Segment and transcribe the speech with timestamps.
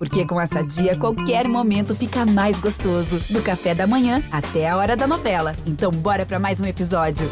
[0.00, 3.20] Porque com essa dia, qualquer momento fica mais gostoso.
[3.28, 5.54] Do café da manhã até a hora da novela.
[5.66, 7.28] Então, bora para mais um episódio.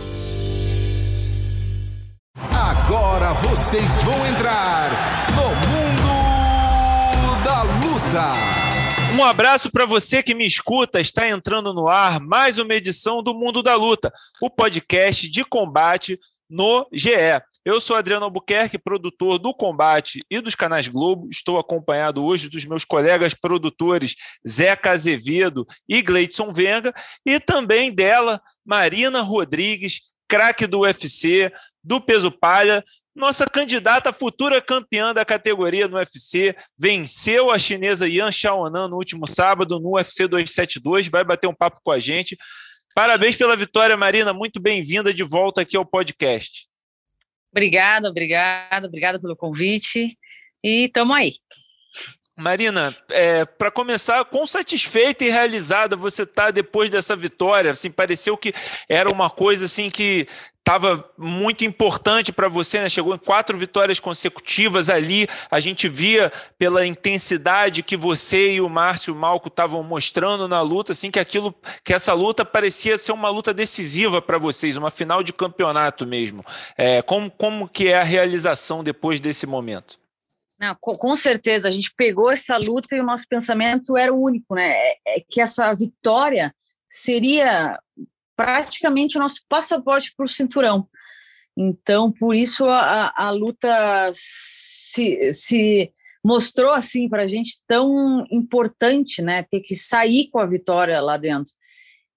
[2.36, 4.90] Agora vocês vão entrar
[5.30, 9.14] no Mundo da Luta.
[9.18, 11.00] Um abraço para você que me escuta.
[11.00, 14.12] Está entrando no ar mais uma edição do Mundo da Luta,
[14.42, 17.08] o podcast de combate no GE.
[17.68, 21.28] Eu sou Adriano Albuquerque, produtor do Combate e dos canais Globo.
[21.30, 24.14] Estou acompanhado hoje dos meus colegas produtores
[24.48, 26.94] Zeca Azevedo e Gleidson Venga,
[27.26, 31.52] e também dela, Marina Rodrigues, craque do UFC,
[31.84, 32.82] do peso palha,
[33.14, 39.26] nossa candidata futura campeã da categoria no UFC, venceu a chinesa Yan Xiaonan no último
[39.26, 42.34] sábado no UFC 272, vai bater um papo com a gente.
[42.94, 44.32] Parabéns pela vitória, Marina.
[44.32, 46.67] Muito bem-vinda de volta aqui ao podcast.
[47.50, 50.16] Obrigada, obrigada, obrigada pelo convite.
[50.62, 51.32] E estamos aí.
[52.38, 57.72] Marina, é, para começar, quão satisfeita e realizada você está depois dessa vitória?
[57.72, 58.54] Assim, pareceu que
[58.88, 60.28] era uma coisa assim que
[60.68, 62.90] estava muito importante para você, né?
[62.90, 65.26] Chegou em quatro vitórias consecutivas ali.
[65.50, 70.92] A gente via pela intensidade que você e o Márcio Malco estavam mostrando na luta,
[70.92, 75.22] assim que aquilo, que essa luta parecia ser uma luta decisiva para vocês, uma final
[75.22, 76.44] de campeonato mesmo.
[76.76, 79.98] É, como, como que é a realização depois desse momento?
[80.60, 84.54] Não, com, certeza, a gente pegou essa luta e o nosso pensamento era o único,
[84.54, 84.68] né?
[84.70, 86.52] É, é que essa vitória
[86.86, 87.78] seria
[88.38, 90.88] praticamente o nosso passaporte para o cinturão.
[91.56, 93.68] Então, por isso a, a luta
[94.12, 95.92] se, se
[96.24, 99.42] mostrou assim para a gente tão importante, né?
[99.42, 101.52] Ter que sair com a vitória lá dentro.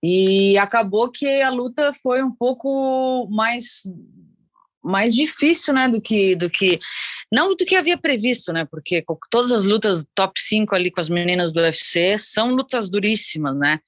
[0.03, 3.81] E acabou que a luta foi um pouco mais
[4.83, 6.79] mais difícil, né, do que do que
[7.31, 8.65] não do que havia previsto, né?
[8.69, 13.57] Porque todas as lutas top 5 ali com as meninas do UFC são lutas duríssimas,
[13.57, 13.79] né?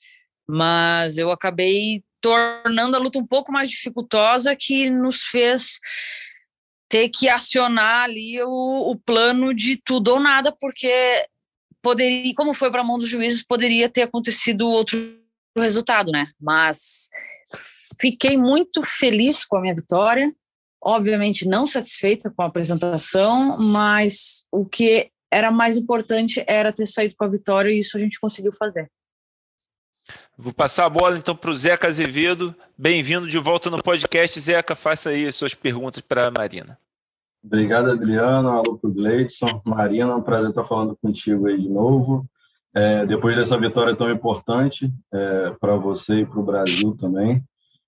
[0.48, 5.80] Mas eu acabei tornando a luta um pouco mais dificultosa que nos fez
[6.90, 10.92] ter que acionar ali o, o plano de tudo ou nada, porque
[11.82, 14.98] poderia, como foi para a mão dos juízes, poderia ter acontecido outro
[15.58, 16.32] resultado, né?
[16.40, 17.10] Mas
[18.00, 20.34] fiquei muito feliz com a minha vitória
[20.84, 27.16] obviamente não satisfeita com a apresentação, mas o que era mais importante era ter saído
[27.18, 28.92] com a vitória e isso a gente conseguiu fazer.
[30.38, 32.56] Vou passar a bola então para o Zeca Azevedo.
[32.78, 34.40] Bem-vindo de volta no podcast.
[34.40, 36.78] Zeca, faça aí as suas perguntas para a Marina.
[37.44, 38.50] Obrigado, Adriano.
[38.50, 39.62] Alô para o Gleidson.
[39.66, 42.26] Marina, é um prazer estar falando contigo aí de novo.
[42.74, 47.44] É, depois dessa vitória tão importante é, para você e para o Brasil também.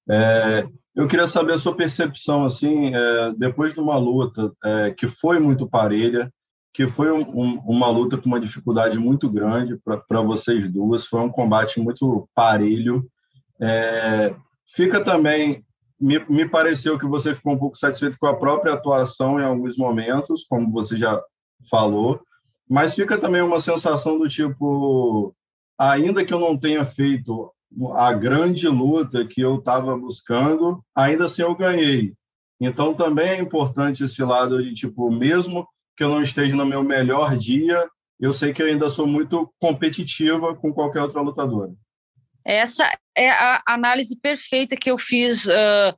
[0.08, 5.08] É, eu queria saber a sua percepção, assim, é, depois de uma luta é, que
[5.08, 6.32] foi muito parelha,
[6.76, 11.22] que foi um, um, uma luta com uma dificuldade muito grande para vocês duas, foi
[11.22, 13.10] um combate muito parelho.
[13.62, 14.36] É,
[14.76, 15.64] fica também,
[15.98, 19.78] me, me pareceu que você ficou um pouco satisfeito com a própria atuação em alguns
[19.78, 21.18] momentos, como você já
[21.72, 22.20] falou,
[22.70, 25.34] mas fica também uma sensação do tipo,
[25.80, 27.54] ainda que eu não tenha feito
[27.94, 32.14] a grande luta que eu estava buscando, ainda assim eu ganhei.
[32.60, 36.84] Então também é importante esse lado de tipo, mesmo que eu não esteja no meu
[36.84, 37.88] melhor dia,
[38.20, 41.72] eu sei que eu ainda sou muito competitiva com qualquer outra lutadora.
[42.44, 45.98] Essa é a análise perfeita que eu fiz uh,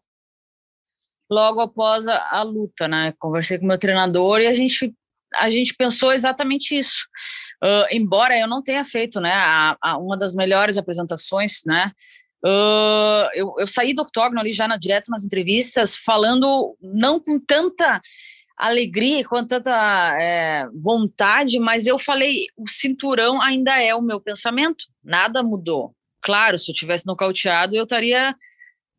[1.29, 3.13] logo após a, a, luta, né?
[3.19, 4.93] Conversei com meu treinador e a gente
[5.35, 7.05] a gente pensou exatamente isso.
[7.61, 11.91] Uh, embora eu não tenha feito, né, a, a uma das melhores apresentações, né,
[12.45, 17.37] uh, eu, eu, saí do octógono ali já na, direto nas entrevistas, falando não com
[17.39, 17.99] tanta
[18.57, 24.85] alegria, com tanta é, vontade, mas eu falei, o cinturão ainda é o meu pensamento,
[25.03, 25.94] nada mudou.
[26.22, 28.35] Claro, se eu tivesse nocauteado, eu estaria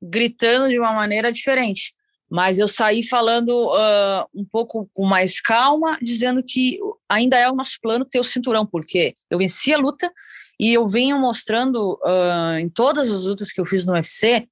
[0.01, 1.93] gritando de uma maneira diferente
[2.31, 7.55] mas eu saí falando uh, um pouco com mais calma, dizendo que ainda é o
[7.55, 10.13] nosso plano ter o cinturão, porque eu venci a luta
[10.61, 14.47] e eu venho mostrando uh, em todas as lutas que eu fiz no UFC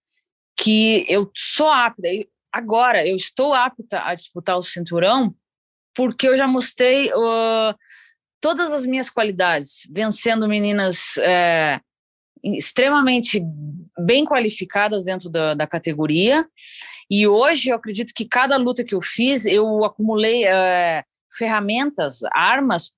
[0.59, 2.09] que eu sou apta.
[2.56, 5.35] Agora, eu estou apta a disputar o cinturão
[5.94, 7.75] porque eu já mostrei uh,
[8.41, 11.81] todas as minhas qualidades, vencendo meninas é,
[12.43, 13.43] extremamente
[13.99, 16.47] bem qualificadas dentro da, da categoria
[17.11, 21.05] e hoje eu acredito que cada luta que eu fiz, eu acumulei é,
[21.37, 22.93] ferramentas, armas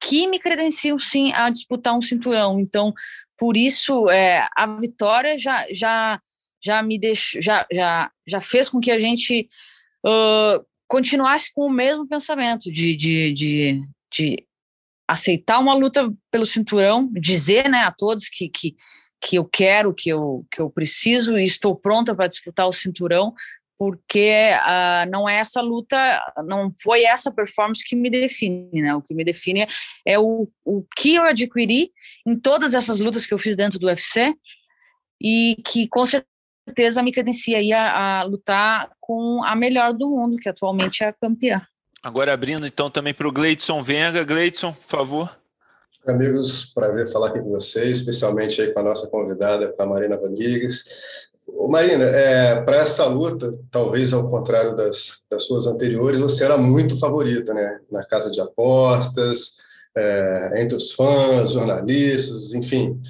[0.00, 2.60] que me credenciam sim a disputar um cinturão.
[2.60, 2.94] Então,
[3.36, 6.20] por isso, é, a vitória já, já,
[6.62, 9.46] já me deixou, já, já, já fez com que a gente
[10.06, 13.82] uh, continuasse com o mesmo pensamento de, de, de,
[14.12, 14.46] de
[15.08, 18.76] aceitar uma luta pelo cinturão, dizer né, a todos que, que,
[19.20, 23.34] que eu quero, que eu, que eu preciso e estou pronta para disputar o cinturão,
[23.78, 25.96] porque uh, não é essa luta,
[26.44, 28.94] não foi essa performance que me define, né?
[28.94, 29.66] O que me define
[30.06, 31.90] é o, o que eu adquiri
[32.24, 34.34] em todas essas lutas que eu fiz dentro do UFC
[35.20, 36.31] e que com certeza
[37.02, 41.12] me credencia aí a, a lutar com a melhor do mundo, que atualmente é a
[41.12, 41.60] campeã.
[42.02, 44.24] Agora abrindo então também para o Gleidson Venga.
[44.24, 45.42] Gleidson, por favor.
[46.06, 50.16] Amigos, prazer falar aqui com vocês, especialmente aí com a nossa convidada, com a Marina
[50.16, 51.30] Rodrigues.
[51.48, 56.58] Ô Marina, é, para essa luta, talvez ao contrário das, das suas anteriores, você era
[56.58, 57.80] muito favorita, né?
[57.90, 59.58] Na casa de apostas,
[59.96, 63.00] é, entre os fãs, jornalistas, enfim,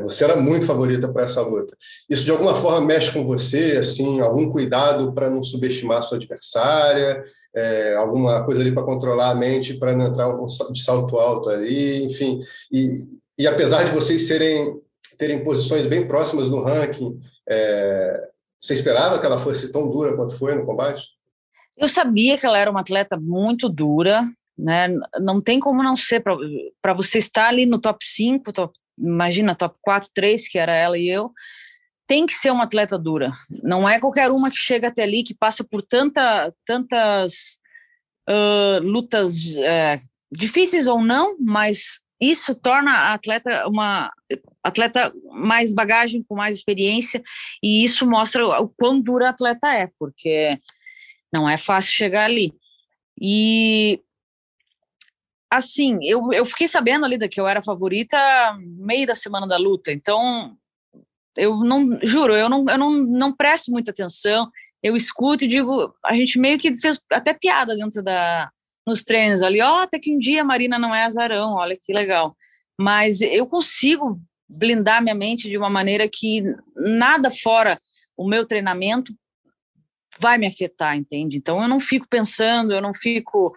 [0.00, 1.76] você era muito favorita para essa luta.
[2.08, 6.18] Isso de alguma forma mexe com você, assim, algum cuidado para não subestimar a sua
[6.18, 7.24] adversária,
[7.54, 10.28] é, alguma coisa ali para controlar a mente para não entrar
[10.70, 12.40] de salto alto ali, enfim.
[12.70, 13.08] E,
[13.38, 14.80] e apesar de vocês serem
[15.18, 17.18] terem posições bem próximas no ranking,
[17.48, 18.30] é,
[18.60, 21.08] você esperava que ela fosse tão dura quanto foi no combate?
[21.76, 24.22] Eu sabia que ela era uma atleta muito dura,
[24.56, 24.88] né?
[25.20, 26.22] Não tem como não ser
[26.80, 30.98] para você estar ali no top 5, top, imagina top 4, 3, que era ela
[30.98, 31.32] e eu.
[32.06, 33.32] Tem que ser uma atleta dura.
[33.62, 37.58] Não é qualquer uma que chega até ali, que passa por tanta, tantas
[38.28, 44.10] uh, lutas uh, difíceis ou não, mas isso torna a atleta uma
[44.62, 47.22] atleta mais bagagem, com mais experiência,
[47.62, 50.58] e isso mostra o quão dura a atleta é, porque
[51.32, 52.52] não é fácil chegar ali.
[53.20, 54.00] E
[55.50, 58.18] assim, eu, eu fiquei sabendo ali que eu era favorita
[58.60, 60.56] meio da semana da luta, então
[61.36, 64.50] eu não juro, eu não, eu não, não presto muita atenção,
[64.82, 68.50] eu escuto e digo, a gente meio que fez até piada dentro da
[68.86, 71.76] nos treinos ali, ó, oh, até que um dia a Marina não é azarão, olha
[71.78, 72.34] que legal.
[72.80, 74.18] Mas eu consigo
[74.48, 76.42] blindar minha mente de uma maneira que
[76.74, 77.78] nada fora
[78.16, 79.12] o meu treinamento
[80.18, 81.36] vai me afetar, entende?
[81.36, 83.54] Então eu não fico pensando, eu não fico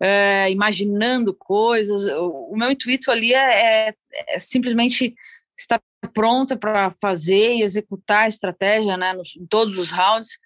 [0.00, 2.04] é, imaginando coisas.
[2.04, 3.94] O, o, meu intuito ali é, é,
[4.28, 5.14] é simplesmente
[5.58, 5.80] estar
[6.14, 10.38] pronta para fazer e executar a estratégia, né, nos, em todos os rounds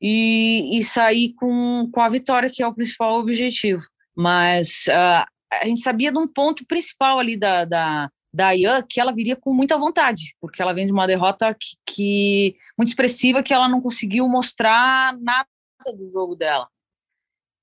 [0.00, 3.82] e, e sair com, com a vitória, que é o principal objetivo.
[4.16, 9.00] Mas uh, a gente sabia de um ponto principal ali da, da, da Ian que
[9.00, 13.42] ela viria com muita vontade, porque ela vem de uma derrota que, que muito expressiva
[13.42, 15.46] que ela não conseguiu mostrar nada
[15.94, 16.68] do jogo dela.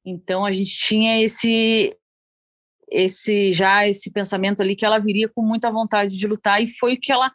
[0.09, 1.95] Então a gente tinha esse
[2.89, 6.93] esse já esse pensamento ali que ela viria com muita vontade de lutar e foi
[6.93, 7.29] o que ela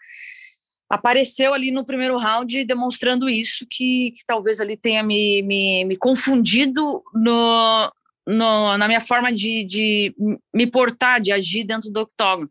[0.89, 5.97] apareceu ali no primeiro round demonstrando isso que, que talvez ali tenha me, me, me
[5.97, 7.93] confundido no,
[8.27, 10.15] no, na minha forma de, de
[10.55, 12.49] me portar, de agir dentro do octógono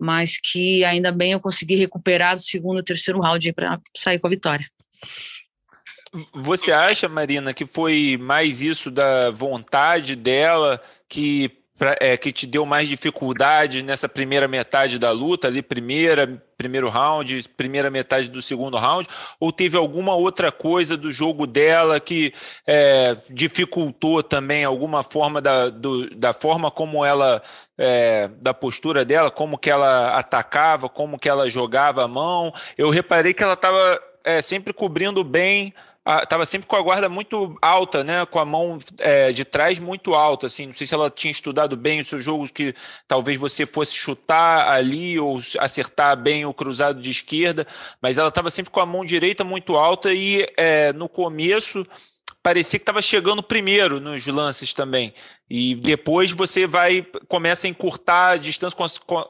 [0.00, 4.30] mas que ainda bem eu consegui recuperar do segundo terceiro round para sair com a
[4.30, 4.66] vitória.
[6.34, 12.46] Você acha, Marina, que foi mais isso da vontade dela que pra, é, que te
[12.46, 18.42] deu mais dificuldade nessa primeira metade da luta, ali, primeira, primeiro round, primeira metade do
[18.42, 19.08] segundo round,
[19.40, 22.34] ou teve alguma outra coisa do jogo dela que
[22.66, 27.40] é, dificultou também alguma forma da, do, da forma como ela,
[27.78, 32.52] é, da postura dela, como que ela atacava, como que ela jogava a mão?
[32.76, 35.72] Eu reparei que ela estava é, sempre cobrindo bem
[36.22, 38.26] estava sempre com a guarda muito alta, né?
[38.26, 40.66] Com a mão é, de trás muito alta, assim.
[40.66, 42.74] Não sei se ela tinha estudado bem o seu jogo, que
[43.06, 47.66] talvez você fosse chutar ali ou acertar bem o cruzado de esquerda,
[48.00, 51.86] mas ela estava sempre com a mão direita muito alta e é, no começo
[52.42, 55.14] parecia que estava chegando primeiro nos lances também.
[55.48, 58.76] E depois você vai começa a encurtar a distância,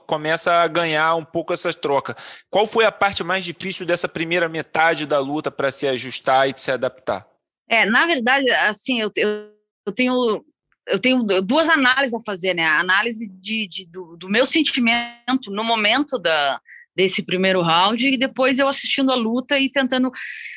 [0.06, 2.16] começa a ganhar um pouco essa troca.
[2.48, 6.54] Qual foi a parte mais difícil dessa primeira metade da luta para se ajustar e
[6.56, 7.26] se adaptar?
[7.68, 9.50] É, na verdade, assim, eu, eu,
[9.86, 10.44] eu tenho
[10.88, 12.64] eu tenho duas análises a fazer, né?
[12.64, 16.60] A análise de, de do, do meu sentimento no momento da,
[16.94, 20.10] desse primeiro round e depois eu assistindo a luta e tentando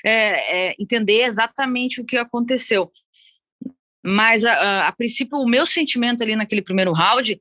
[0.04, 2.92] é, é, entender exatamente o que aconteceu.
[4.06, 7.40] Mas, a, a, a, princípio, o meu sentimento ali naquele primeiro round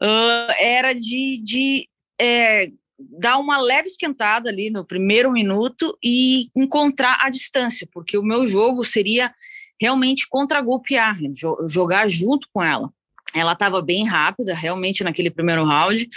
[0.00, 1.88] uh, era de, de
[2.20, 8.22] é, dar uma leve esquentada ali no primeiro minuto e encontrar a distância, porque o
[8.22, 9.34] meu jogo seria
[9.80, 11.18] realmente contra-golpear,
[11.68, 12.92] jogar junto com ela.
[13.34, 16.08] Ela estava bem rápida, realmente, naquele primeiro round,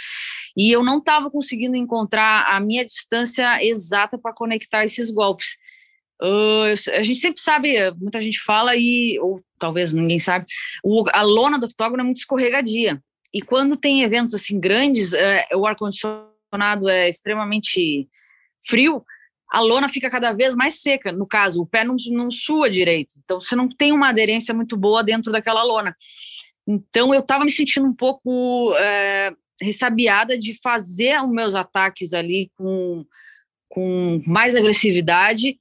[0.56, 5.58] e eu não estava conseguindo encontrar a minha distância exata para conectar esses golpes.
[6.22, 10.46] Uh, a gente sempre sabe, muita gente fala, e, ou talvez ninguém sabe,
[10.82, 13.02] o, a lona do octógono é muito escorregadia.
[13.34, 18.08] e quando tem eventos assim grandes, é, o ar-condicionado é extremamente
[18.66, 19.04] frio,
[19.50, 21.12] a lona fica cada vez mais seca.
[21.12, 23.14] No caso, o pé não, não sua direito.
[23.22, 25.96] Então, você não tem uma aderência muito boa dentro daquela lona.
[26.66, 32.50] Então, eu estava me sentindo um pouco é, ressabiada de fazer os meus ataques ali
[32.56, 33.04] com,
[33.68, 35.58] com mais agressividade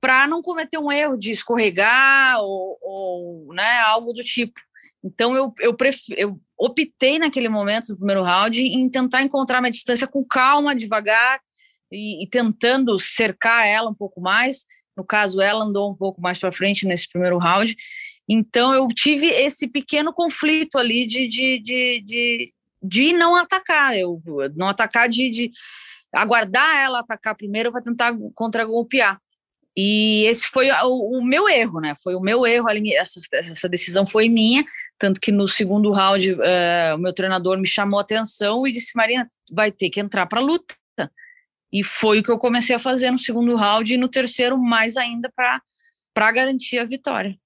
[0.00, 4.58] para não cometer um erro de escorregar ou, ou né, algo do tipo.
[5.04, 5.76] Então, eu, eu,
[6.16, 11.40] eu optei naquele momento, no primeiro round, em tentar encontrar minha distância com calma, devagar,
[11.92, 14.64] e, e, tentando cercar ela um pouco mais.
[14.96, 17.74] No caso, ela andou um pouco mais para frente nesse primeiro round.
[18.28, 24.22] Então, eu tive esse pequeno conflito ali de, de, de, de, de não atacar, eu
[24.56, 25.50] não atacar de, de
[26.12, 29.20] aguardar ela atacar primeiro para tentar contra-golpear.
[29.76, 31.94] E esse foi o, o, meu erro, né?
[32.02, 34.64] Foi o meu erro, essa, essa decisão foi minha,
[34.98, 38.96] tanto que no segundo round uh, o meu treinador me chamou a atenção e disse,
[38.96, 40.74] Marina, vai ter que entrar para a luta.
[41.72, 44.96] E foi o que eu comecei a fazer no segundo round e no terceiro mais
[44.96, 47.38] ainda para garantir a vitória.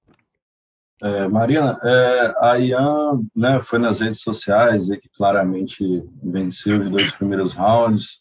[1.04, 6.88] É, Marina, é, a Ian né, foi nas redes sociais e que claramente venceu os
[6.88, 8.20] dois primeiros rounds.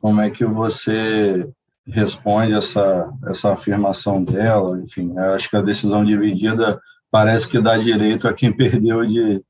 [0.00, 1.46] Como é que você
[1.86, 4.80] responde essa, essa afirmação dela?
[4.80, 6.80] Enfim, acho que a decisão dividida
[7.10, 9.44] parece que dá direito a quem perdeu de,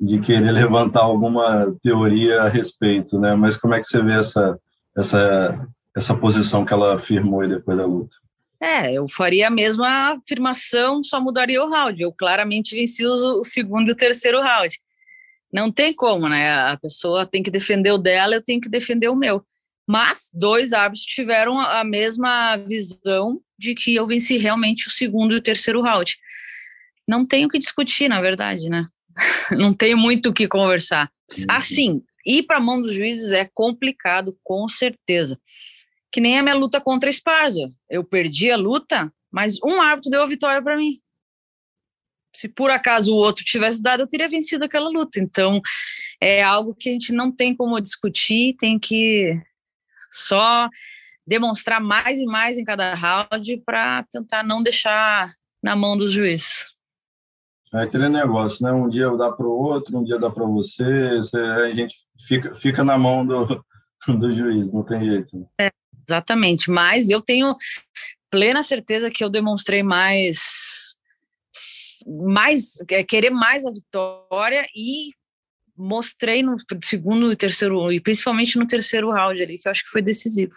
[0.00, 3.36] de querer levantar alguma teoria a respeito, né?
[3.36, 4.58] Mas como é que você vê essa,
[4.96, 8.16] essa, essa posição que ela afirmou depois da luta.
[8.60, 12.02] É, eu faria a mesma afirmação, só mudaria o round.
[12.02, 14.78] Eu claramente venci o, o segundo e o terceiro round.
[15.52, 16.50] Não tem como, né?
[16.50, 19.44] A pessoa tem que defender o dela, eu tenho que defender o meu.
[19.86, 25.36] Mas dois árbitros tiveram a mesma visão de que eu venci realmente o segundo e
[25.36, 26.16] o terceiro round.
[27.06, 28.86] Não tenho o que discutir, na verdade, né?
[29.52, 31.10] Não tenho muito o que conversar.
[31.48, 35.40] Assim, Ir para a mão dos juízes é complicado, com certeza.
[36.10, 37.68] Que nem a minha luta contra a Esparza.
[37.88, 41.00] Eu perdi a luta, mas um árbitro deu a vitória para mim.
[42.34, 45.18] Se por acaso o outro tivesse dado, eu teria vencido aquela luta.
[45.18, 45.60] Então,
[46.20, 49.32] é algo que a gente não tem como discutir, tem que
[50.10, 50.68] só
[51.26, 55.30] demonstrar mais e mais em cada round para tentar não deixar
[55.62, 56.64] na mão dos juízes.
[57.74, 58.72] É aquele negócio, né?
[58.72, 61.96] Um dia dá para o outro, um dia dá para você, você, a gente
[62.26, 63.62] fica, fica na mão do,
[64.18, 65.46] do juiz, não tem jeito.
[65.60, 65.70] É,
[66.08, 67.54] exatamente, mas eu tenho
[68.30, 70.38] plena certeza que eu demonstrei mais,
[72.06, 75.12] mais é, querer mais a vitória e
[75.76, 79.90] mostrei no segundo e terceiro, e principalmente no terceiro round ali, que eu acho que
[79.90, 80.54] foi decisivo.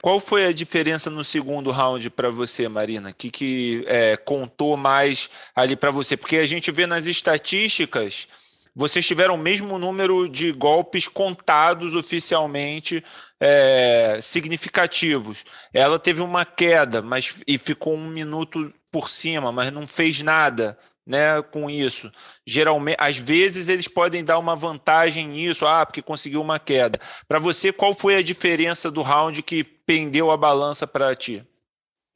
[0.00, 3.10] Qual foi a diferença no segundo round para você, Marina?
[3.10, 6.16] O que, que é, contou mais ali para você?
[6.16, 8.28] Porque a gente vê nas estatísticas,
[8.74, 13.04] vocês tiveram o mesmo número de golpes contados oficialmente
[13.38, 15.44] é, significativos.
[15.72, 20.78] Ela teve uma queda, mas e ficou um minuto por cima, mas não fez nada
[21.06, 22.10] né, com isso.
[22.46, 26.98] Geralmente, às vezes eles podem dar uma vantagem nisso, ah, porque conseguiu uma queda.
[27.28, 31.46] Para você, qual foi a diferença do round que pendeu a balança para ti?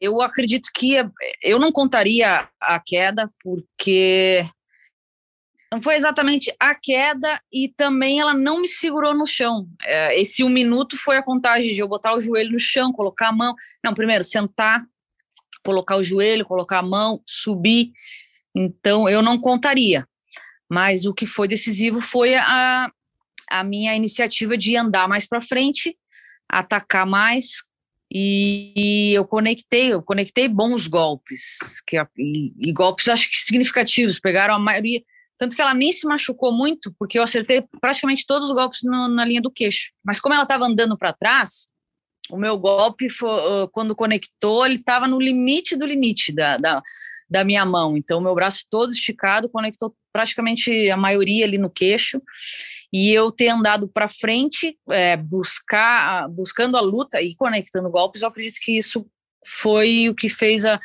[0.00, 0.96] Eu acredito que
[1.42, 4.44] eu não contaria a queda porque
[5.72, 9.68] não foi exatamente a queda e também ela não me segurou no chão.
[9.82, 13.28] É, esse um minuto foi a contagem de eu botar o joelho no chão, colocar
[13.28, 13.54] a mão.
[13.84, 14.82] Não, primeiro sentar,
[15.64, 17.92] colocar o joelho, colocar a mão, subir.
[18.54, 20.08] Então, eu não contaria.
[20.70, 22.90] Mas o que foi decisivo foi a,
[23.50, 25.98] a minha iniciativa de andar mais para frente,
[26.48, 27.62] atacar mais,
[28.10, 34.18] e, e, eu conectei, eu conectei bons golpes, que, e, e, golpes acho que significativos,
[34.18, 35.02] pegaram a maioria,
[35.38, 39.08] tanto que ela nem se machucou muito, porque eu acertei praticamente todos os golpes no,
[39.08, 39.92] na linha do queixo.
[40.04, 41.68] Mas como ela estava andando para trás,
[42.30, 46.82] o meu golpe, foi, quando conectou, ele estava no limite do limite da, da,
[47.30, 47.96] da minha mão.
[47.96, 52.20] Então, meu braço todo esticado conectou praticamente a maioria ali no queixo.
[52.92, 58.28] E eu ter andado para frente, é, buscar, buscando a luta e conectando golpes, eu
[58.28, 59.06] acredito que isso
[59.46, 60.80] foi o que fez a,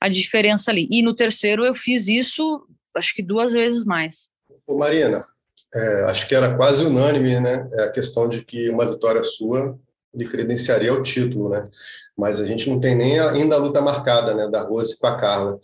[0.00, 0.88] a diferença ali.
[0.90, 2.66] E no terceiro eu fiz isso,
[2.96, 4.28] acho que duas vezes mais.
[4.66, 5.26] Ô Marina,
[5.74, 7.68] é, acho que era quase unânime, né?
[7.72, 9.78] É a questão de que uma vitória sua
[10.14, 11.68] lhe credenciaria o título, né?
[12.16, 15.16] Mas a gente não tem nem ainda a luta marcada, né, da Rose com a
[15.16, 15.60] Carla.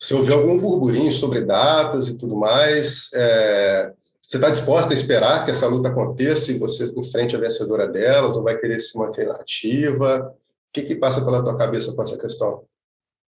[0.00, 3.10] Você ouviu algum burburinho sobre datas e tudo mais?
[3.14, 7.86] É, você está disposta a esperar que essa luta aconteça e você enfrente a vencedora
[7.86, 10.32] delas ou vai querer se manter ativa?
[10.32, 12.64] O que, que passa pela tua cabeça com essa questão?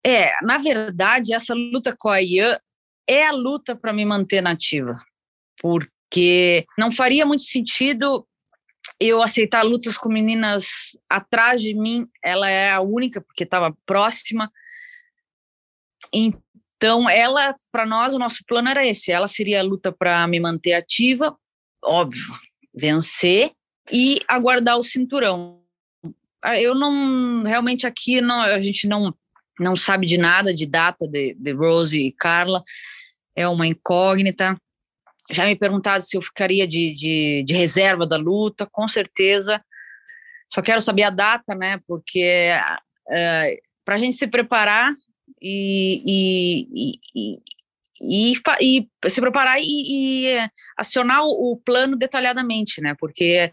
[0.04, 2.58] É, na verdade, essa luta com a Ian
[3.08, 5.00] é a luta para me manter nativa,
[5.60, 8.26] porque que não faria muito sentido
[8.98, 14.50] eu aceitar lutas com meninas atrás de mim, ela é a única, porque estava próxima.
[16.12, 20.40] Então, ela, para nós, o nosso plano era esse: ela seria a luta para me
[20.40, 21.36] manter ativa,
[21.84, 22.32] óbvio,
[22.74, 23.52] vencer
[23.92, 25.60] e aguardar o cinturão.
[26.42, 29.14] Ah, eu não, realmente aqui, não, a gente não,
[29.60, 32.62] não sabe de nada de data de, de Rose e Carla,
[33.36, 34.56] é uma incógnita
[35.30, 39.62] já me perguntado se eu ficaria de, de, de reserva da luta, com certeza.
[40.48, 41.80] Só quero saber a data, né?
[41.86, 42.52] Porque
[43.10, 44.92] é, para a gente se preparar
[45.42, 47.40] e, e, e,
[48.00, 50.38] e, e se preparar e,
[50.76, 52.94] acionar o, o, plano detalhadamente, né?
[52.98, 53.50] Porque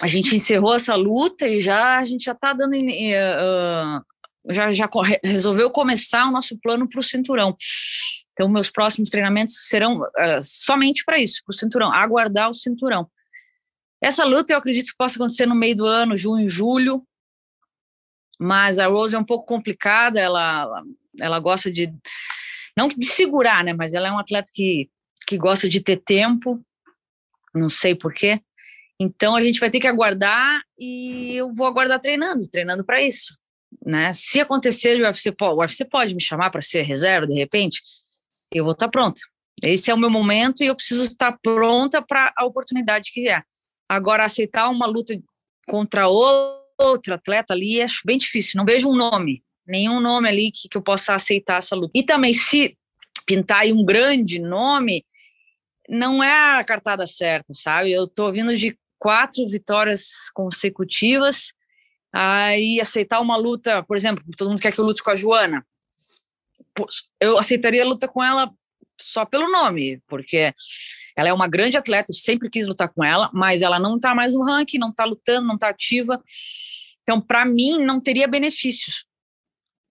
[0.00, 4.90] a gente encerrou essa luta e já a gente já está dando uh, já, já
[5.22, 7.56] resolveu começar o nosso plano para o cinturão.
[8.32, 13.10] Então, meus próximos treinamentos serão uh, somente para isso, para o cinturão, aguardar o cinturão.
[14.00, 17.06] Essa luta eu acredito que possa acontecer no meio do ano, junho, julho,
[18.42, 20.82] mas a Rose é um pouco complicada, ela,
[21.20, 21.94] ela gosta de,
[22.76, 24.90] não de segurar, né, mas ela é um atleta que,
[25.26, 26.60] que gosta de ter tempo,
[27.54, 28.40] não sei porquê,
[28.98, 33.38] então a gente vai ter que aguardar e eu vou aguardar treinando, treinando para isso,
[33.86, 37.80] né, se acontecer o UFC, o UFC pode me chamar para ser reserva de repente,
[38.54, 39.20] eu vou estar pronta.
[39.62, 43.44] Esse é o meu momento e eu preciso estar pronta para a oportunidade que vier.
[43.88, 45.14] Agora, aceitar uma luta
[45.68, 48.58] contra outro atleta ali, acho bem difícil.
[48.58, 51.92] Não vejo um nome, nenhum nome ali que, que eu possa aceitar essa luta.
[51.94, 52.76] E também, se
[53.26, 55.04] pintar aí um grande nome,
[55.88, 57.92] não é a cartada certa, sabe?
[57.92, 61.52] Eu tô vindo de quatro vitórias consecutivas,
[62.12, 65.64] aí aceitar uma luta, por exemplo, todo mundo quer que eu lute com a Joana
[67.20, 68.50] eu aceitaria luta com ela
[69.00, 70.54] só pelo nome, porque
[71.16, 74.14] ela é uma grande atleta, eu sempre quis lutar com ela, mas ela não está
[74.14, 76.22] mais no ranking, não está lutando, não está ativa.
[77.02, 79.04] Então, para mim, não teria benefícios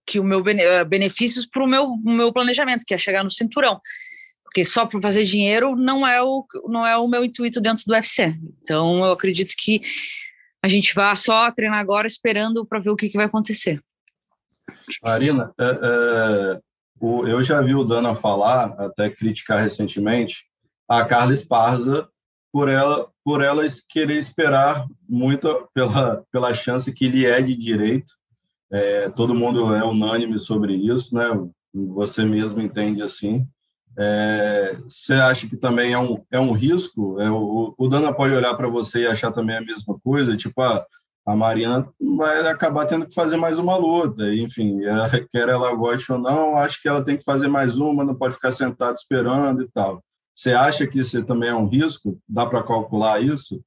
[0.06, 3.80] que o meu eh, benefícios para o meu, meu planejamento, que é chegar no cinturão.
[4.44, 7.94] Porque só para fazer dinheiro não é o não é o meu intuito dentro do
[7.94, 8.36] UFC.
[8.62, 9.80] Então, eu acredito que
[10.62, 13.82] a gente vai só treinar agora esperando para ver o que, que vai acontecer.
[15.02, 16.60] Marina, é,
[17.02, 20.46] eu já vi o Dana falar, até criticar recentemente,
[20.88, 22.08] a Carla Esparza
[22.52, 28.12] por ela por ela querer esperar muito pela pela chance que ele é de direito.
[28.72, 31.28] É, todo mundo é unânime sobre isso, né?
[31.74, 33.46] Você mesmo entende assim.
[33.98, 37.20] É, você acha que também é um, é um risco?
[37.20, 40.62] É, o, o Dana pode olhar para você e achar também a mesma coisa, tipo,
[40.62, 40.86] ah,
[41.26, 44.34] a Mariana vai acabar tendo que fazer mais uma luta.
[44.34, 44.80] Enfim,
[45.32, 48.36] quer ela goste ou não, acho que ela tem que fazer mais uma, não pode
[48.36, 50.04] ficar sentada esperando e tal.
[50.36, 52.20] Você acha que isso também é um risco?
[52.28, 53.64] Dá para calcular isso?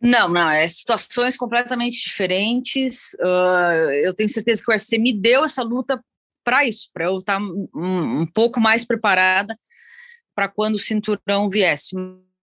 [0.00, 3.14] Não, não, é situações completamente diferentes.
[3.14, 6.02] Uh, eu tenho certeza que o UFC me deu essa luta
[6.44, 9.56] para isso, para eu estar tá um, um pouco mais preparada
[10.34, 11.96] para quando o cinturão viesse.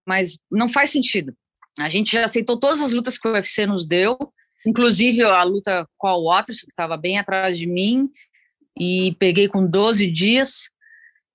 [0.06, 1.34] Mas não faz sentido.
[1.78, 4.16] A gente já aceitou todas as lutas que o UFC nos deu,
[4.66, 8.10] Inclusive, a luta com a Waters, que estava bem atrás de mim,
[8.78, 10.68] e peguei com 12 dias.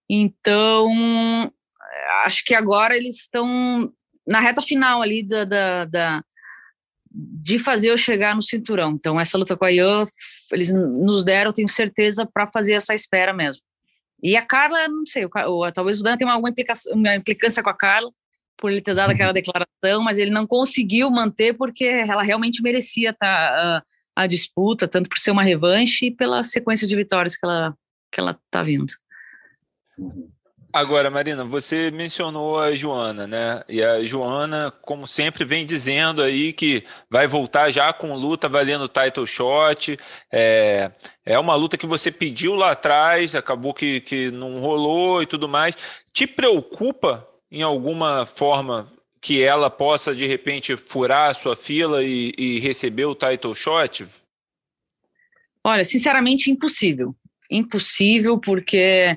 [0.10, 1.52] Então,
[2.26, 3.92] acho que agora eles estão
[4.28, 6.24] na reta final ali da, da, da,
[7.10, 8.92] de fazer eu chegar no cinturão.
[8.92, 10.06] Então, essa luta com a Ian,
[10.52, 13.64] eles nos deram, tenho certeza, para fazer essa espera mesmo.
[14.22, 16.54] E a Carla, não sei, o, talvez o Dan tenha alguma
[17.16, 18.12] implicância com a Carla,
[18.62, 19.34] por ele ter dado aquela uhum.
[19.34, 23.84] declaração, mas ele não conseguiu manter porque ela realmente merecia estar tá,
[24.16, 27.76] a, a disputa, tanto por ser uma revanche e pela sequência de vitórias que ela
[28.14, 28.94] que ela está vindo.
[30.74, 33.62] Agora, Marina, você mencionou a Joana, né?
[33.68, 38.88] E a Joana, como sempre, vem dizendo aí que vai voltar já com luta valendo
[38.88, 39.98] title shot.
[40.32, 40.92] É,
[41.26, 45.48] é uma luta que você pediu lá atrás, acabou que, que não rolou e tudo
[45.48, 45.76] mais.
[46.14, 52.34] Te preocupa em alguma forma que ela possa, de repente, furar a sua fila e,
[52.38, 54.08] e receber o title shot?
[55.64, 57.16] Olha, sinceramente, impossível.
[57.50, 59.14] Impossível, porque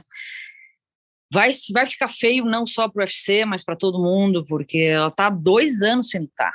[1.32, 5.08] vai, vai ficar feio não só para o UFC, mas para todo mundo, porque ela
[5.08, 6.52] está dois anos sem lutar.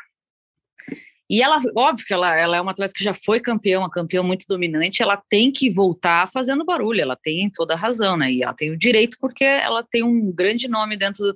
[1.28, 4.24] E ela, óbvio que ela, ela é uma atleta que já foi campeã, uma campeã
[4.24, 8.32] muito dominante, ela tem que voltar fazendo barulho, ela tem toda a razão, né?
[8.32, 11.36] E ela tem o direito porque ela tem um grande nome dentro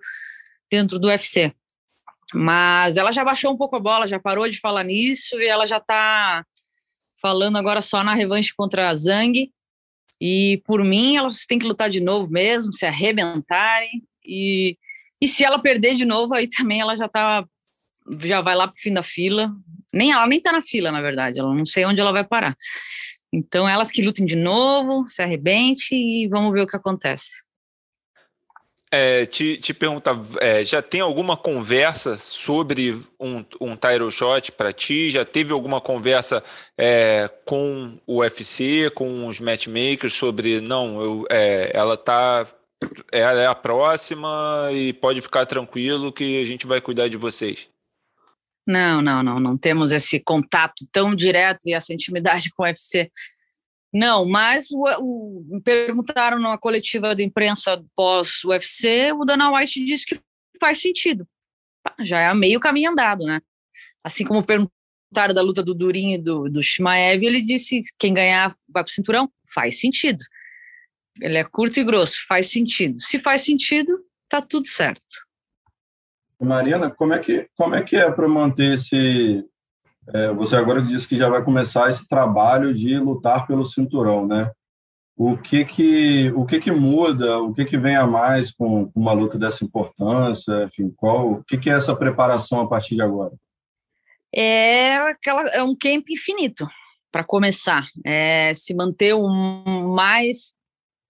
[0.74, 1.54] dentro do UFC.
[2.34, 5.68] Mas ela já baixou um pouco a bola, já parou de falar nisso e ela
[5.68, 6.44] já está
[7.22, 9.52] falando agora só na revanche contra a Zhang.
[10.20, 14.04] E por mim, elas têm que lutar de novo mesmo, se arrebentarem.
[14.26, 14.78] E,
[15.22, 17.46] E se ela perder de novo, aí também ela já tá
[18.20, 19.52] já vai lá pro fim da fila.
[19.94, 21.40] Nem ela nem tá na fila, na verdade.
[21.40, 22.56] Ela não sei onde ela vai parar.
[23.32, 27.43] Então elas que lutem de novo, se arrebente e vamos ver o que acontece.
[28.96, 34.72] É, te, te perguntar, é, já tem alguma conversa sobre um, um title shot para
[34.72, 35.10] ti?
[35.10, 36.44] Já teve alguma conversa
[36.78, 42.46] é, com o UFC, com os matchmakers sobre não, eu, é, ela tá,
[43.12, 47.68] ela é a próxima e pode ficar tranquilo que a gente vai cuidar de vocês?
[48.68, 53.10] Não, não, não, não temos esse contato tão direto e essa intimidade com o UFC.
[53.94, 60.20] Não, mas o, o, perguntaram numa coletiva de imprensa pós-UFC, o Dana White disse que
[60.60, 61.28] faz sentido.
[62.00, 63.40] Já é meio caminho andado, né?
[64.04, 66.62] Assim como perguntaram da luta do Durinho e do, do
[67.28, 70.24] ele disse quem ganhar vai para o cinturão, faz sentido.
[71.22, 73.00] Ele é curto e grosso, faz sentido.
[73.00, 75.04] Se faz sentido, tá tudo certo.
[76.42, 79.46] Mariana, como é que, como é, que é para manter esse,
[80.36, 84.52] você agora disse que já vai começar esse trabalho de lutar pelo cinturão, né?
[85.16, 87.40] O que que o que que muda?
[87.40, 90.64] O que que vem a mais com uma luta dessa importância?
[90.64, 91.34] Enfim, qual?
[91.34, 93.34] O que que é essa preparação a partir de agora?
[94.36, 96.68] É aquela é um camp infinito
[97.12, 97.86] para começar.
[98.04, 99.28] É se manter o
[99.94, 100.56] mais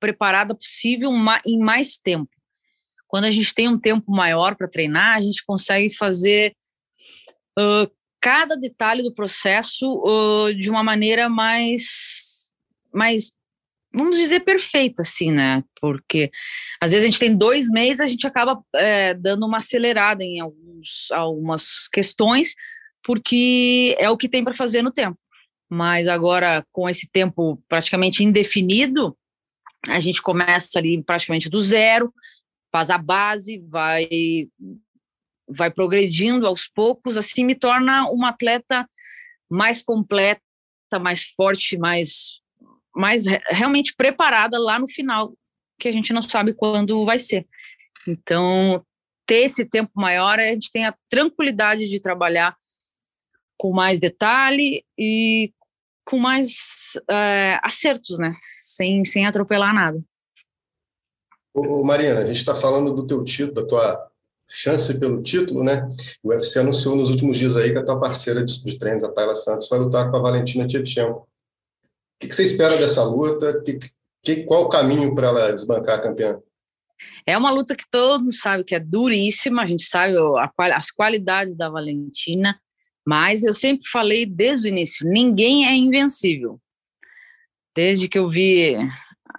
[0.01, 1.09] preparada possível
[1.45, 2.29] em mais tempo.
[3.07, 6.53] Quando a gente tem um tempo maior para treinar, a gente consegue fazer
[7.57, 7.89] uh,
[8.23, 12.53] cada detalhe do processo uh, de uma maneira mais,
[12.93, 13.33] mais,
[13.93, 15.61] vamos dizer, perfeita, assim, né?
[15.81, 16.31] Porque
[16.79, 20.39] às vezes a gente tem dois meses, a gente acaba é, dando uma acelerada em
[20.39, 22.55] alguns, algumas questões,
[23.03, 25.19] porque é o que tem para fazer no tempo.
[25.69, 29.17] Mas agora, com esse tempo praticamente indefinido,
[29.89, 32.13] a gente começa ali praticamente do zero,
[32.71, 34.07] faz a base, vai
[35.47, 38.87] vai progredindo aos poucos, assim me torna uma atleta
[39.49, 40.41] mais completa,
[40.99, 42.39] mais forte, mais,
[42.95, 45.33] mais realmente preparada lá no final,
[45.79, 47.47] que a gente não sabe quando vai ser.
[48.07, 48.83] Então,
[49.25, 52.55] ter esse tempo maior, a gente tem a tranquilidade de trabalhar
[53.57, 55.53] com mais detalhe e
[56.05, 56.55] com mais
[57.09, 58.35] é, acertos, né?
[58.39, 60.03] Sem, sem atropelar nada.
[61.53, 64.11] Ô, Marina, a gente está falando do teu título, da tua
[64.53, 65.89] chance pelo título, né?
[66.21, 69.11] O UFC anunciou nos últimos dias aí que a tua parceira de, de treinos, a
[69.11, 71.21] Tayla Santos, vai lutar com a Valentina Tchevchenko.
[71.21, 71.27] O
[72.19, 73.61] que, você espera dessa luta?
[73.63, 73.79] Que,
[74.21, 76.39] que, qual o caminho para ela desbancar a campeã?
[77.25, 80.15] É uma luta que todo mundo sabe que é duríssima, a gente sabe
[80.57, 82.57] as qualidades da Valentina,
[83.05, 86.61] mas eu sempre falei desde o início, ninguém é invencível.
[87.75, 88.77] Desde que eu vi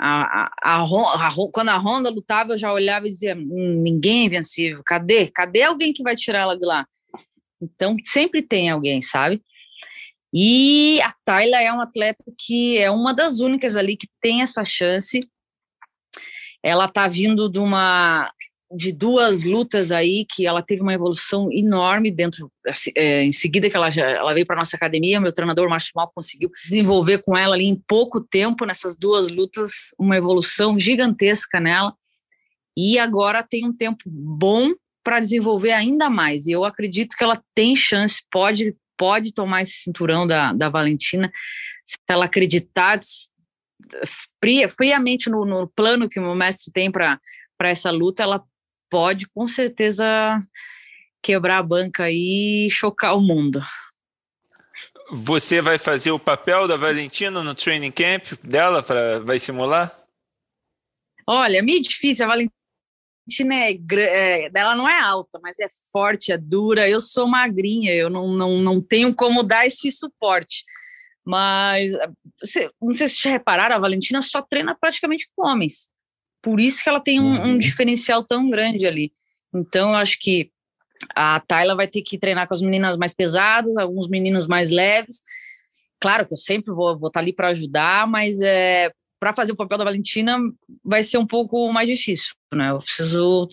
[0.06, 4.24] a, a, a, quando a Honda lutava, eu já olhava e dizia: hum, ninguém é
[4.24, 5.28] invencível, cadê?
[5.28, 6.86] Cadê alguém que vai tirar ela de lá?
[7.60, 9.42] Então, sempre tem alguém, sabe?
[10.30, 14.62] E a Tayla é uma atleta que é uma das únicas ali que tem essa
[14.62, 15.26] chance.
[16.62, 18.30] Ela tá vindo de uma
[18.72, 23.68] de duas lutas aí que ela teve uma evolução enorme dentro assim, é, em seguida
[23.68, 27.36] que ela já, ela veio para nossa academia meu treinador Márcio Mal conseguiu desenvolver com
[27.36, 31.94] ela ali em pouco tempo nessas duas lutas uma evolução gigantesca nela.
[32.76, 34.72] E agora tem um tempo bom
[35.04, 36.46] para desenvolver ainda mais.
[36.46, 41.30] E eu acredito que ela tem chance pode pode tomar esse cinturão da, da Valentina.
[41.84, 42.98] Se ela acreditar
[44.76, 47.20] friamente no, no plano que o meu mestre tem para
[47.56, 48.44] para essa luta, ela
[48.94, 50.40] pode com certeza
[51.20, 53.60] quebrar a banca e chocar o mundo.
[55.10, 60.00] Você vai fazer o papel da Valentina no training camp dela para vai simular?
[61.26, 62.24] Olha, é meio difícil.
[62.24, 62.52] A Valentina
[63.52, 66.88] é, é, ela não é alta, mas é forte, é dura.
[66.88, 70.64] Eu sou magrinha, eu não, não, não tenho como dar esse suporte.
[71.26, 71.92] Mas
[72.40, 75.92] você, não sei se vocês repararam, a Valentina só treina praticamente com homens.
[76.44, 77.58] Por isso que ela tem um, um uhum.
[77.58, 79.10] diferencial tão grande ali.
[79.52, 80.50] Então, eu acho que
[81.14, 85.20] a Tayla vai ter que treinar com as meninas mais pesadas, alguns meninos mais leves.
[85.98, 89.78] Claro que eu sempre vou, estar ali para ajudar, mas é, para fazer o papel
[89.78, 90.38] da Valentina
[90.84, 92.70] vai ser um pouco mais difícil, né?
[92.70, 93.48] Eu preciso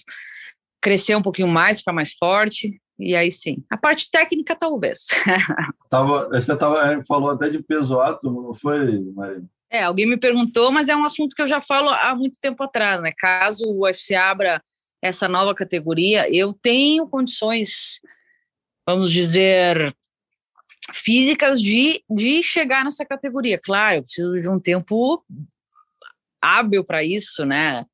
[0.82, 3.64] crescer um pouquinho mais, ficar mais forte, e aí sim.
[3.70, 5.06] A parte técnica, talvez.
[5.90, 9.44] Tava, você tava, falou até de peso átomo, não foi, Maria?
[9.72, 12.62] É, alguém me perguntou, mas é um assunto que eu já falo há muito tempo
[12.62, 13.14] atrás, né?
[13.18, 14.62] Caso o UFC abra
[15.02, 18.02] essa nova categoria, eu tenho condições,
[18.86, 19.96] vamos dizer,
[20.94, 23.58] físicas de, de chegar nessa categoria.
[23.58, 25.24] Claro, eu preciso de um tempo
[26.42, 27.86] hábil para isso, né?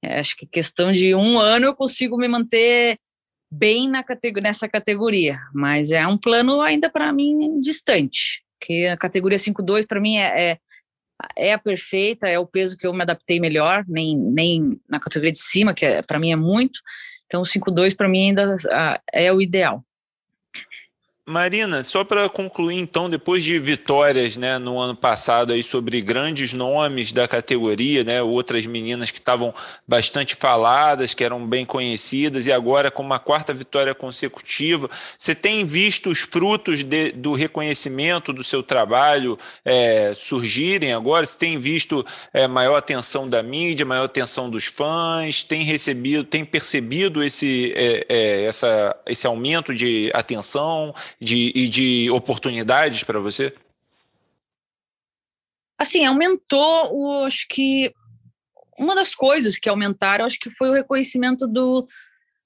[0.00, 2.98] É, acho que questão de um ano eu consigo me manter
[3.50, 4.04] bem na
[4.42, 10.00] nessa categoria, mas é um plano ainda para mim distante, que a categoria 5-2 para
[10.00, 10.58] mim é, é,
[11.36, 15.32] é, a perfeita, é o peso que eu me adaptei melhor, nem, nem na categoria
[15.32, 16.80] de cima, que é, para mim é muito,
[17.26, 18.56] então o 5-2 para mim ainda
[19.12, 19.84] é o ideal.
[21.26, 26.52] Marina, só para concluir, então, depois de vitórias né, no ano passado aí sobre grandes
[26.52, 29.54] nomes da categoria, né, outras meninas que estavam
[29.88, 35.64] bastante faladas, que eram bem conhecidas, e agora com uma quarta vitória consecutiva, você tem
[35.64, 41.24] visto os frutos de, do reconhecimento do seu trabalho é, surgirem agora?
[41.24, 45.42] Você tem visto é, maior atenção da mídia, maior atenção dos fãs?
[45.42, 50.94] Tem recebido, tem percebido esse, é, é essa, esse aumento de atenção?
[51.20, 53.54] De, e de oportunidades para você?
[55.78, 57.92] Assim, aumentou, o, acho que
[58.78, 61.86] uma das coisas que aumentaram, acho que foi o reconhecimento do,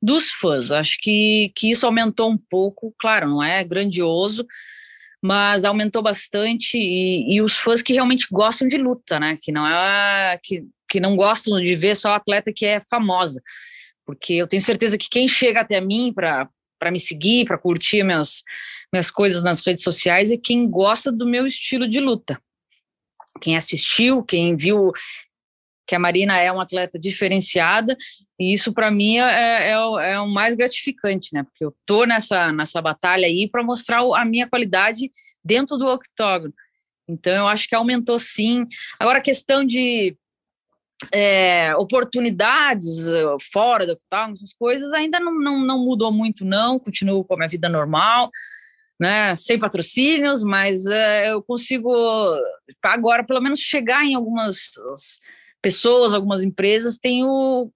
[0.00, 0.70] dos fãs.
[0.70, 4.46] Acho que, que isso aumentou um pouco, claro, não é grandioso,
[5.22, 9.38] mas aumentou bastante e, e os fãs que realmente gostam de luta, né?
[9.40, 13.42] Que não é que, que não gostam de ver só atleta que é famosa,
[14.06, 16.48] porque eu tenho certeza que quem chega até mim para
[16.78, 18.42] para me seguir, para curtir minhas,
[18.92, 22.40] minhas coisas nas redes sociais, é quem gosta do meu estilo de luta.
[23.40, 24.92] Quem assistiu, quem viu
[25.86, 27.96] que a Marina é uma atleta diferenciada,
[28.38, 31.42] e isso para mim é, é, é, o mais gratificante, né?
[31.42, 35.10] Porque eu tô nessa, nessa batalha aí para mostrar a minha qualidade
[35.42, 36.52] dentro do octógono.
[37.08, 38.66] Então eu acho que aumentou sim.
[39.00, 40.14] Agora a questão de
[41.12, 46.78] é, oportunidades eh, fora do tal, essas coisas ainda não, não, não mudou muito, não.
[46.78, 48.30] Continuo com a minha vida normal,
[48.98, 49.34] né?
[49.36, 51.92] Sem patrocínios, mas é, eu consigo
[52.82, 54.70] agora, pelo menos, chegar em algumas
[55.62, 57.70] pessoas, algumas empresas, tenho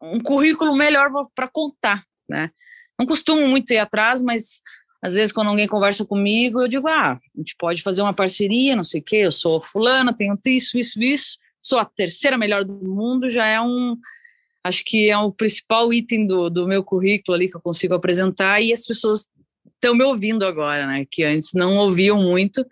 [0.00, 2.50] um currículo melhor para contar, né?
[2.98, 4.60] Não costumo muito ir atrás, mas
[5.00, 8.76] às vezes quando alguém conversa comigo, eu digo, ah, a gente pode fazer uma parceria,
[8.76, 12.64] não sei o quê, eu sou fulana, tenho isso, isso, isso, sou a terceira melhor
[12.64, 13.96] do mundo, já é um.
[14.64, 18.60] Acho que é o principal item do, do meu currículo ali que eu consigo apresentar
[18.60, 19.28] e as pessoas
[19.74, 21.06] estão me ouvindo agora, né?
[21.10, 22.66] Que antes não ouviam muito.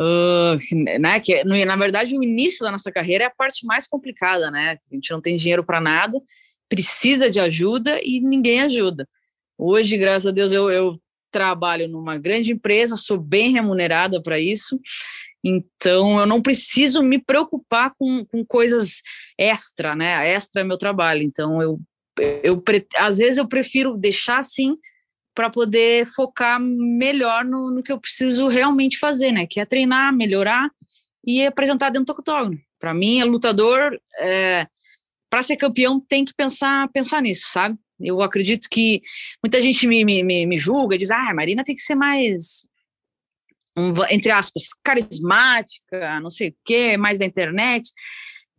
[0.00, 0.56] Uh,
[1.00, 4.78] né, que na verdade o início da nossa carreira é a parte mais complicada, né?
[4.90, 6.20] A gente não tem dinheiro para nada,
[6.68, 9.08] precisa de ajuda e ninguém ajuda.
[9.56, 11.00] Hoje, graças a Deus, eu, eu
[11.32, 14.78] trabalho numa grande empresa, sou bem remunerada para isso
[15.44, 19.02] então, eu não preciso me preocupar com, com coisas
[19.36, 20.28] extra, né?
[20.28, 21.22] Extra é meu trabalho.
[21.22, 21.80] Então, eu,
[22.42, 22.62] eu
[22.96, 24.76] às vezes eu prefiro deixar assim
[25.34, 29.46] para poder focar melhor no, no, que eu preciso realmente fazer, né?
[29.46, 30.68] Que é treinar, melhorar
[31.24, 32.58] e apresentar dentro do octógono.
[32.80, 34.66] Para mim, é lutador, é,
[35.30, 37.76] para ser campeão, tem que pensar, pensar nisso, sabe?
[38.00, 39.00] Eu acredito que
[39.42, 42.67] muita gente me, me, me julga, diz, ah, Marina tem que ser mais
[44.10, 47.90] entre aspas, carismática, não sei o quê, mais da internet,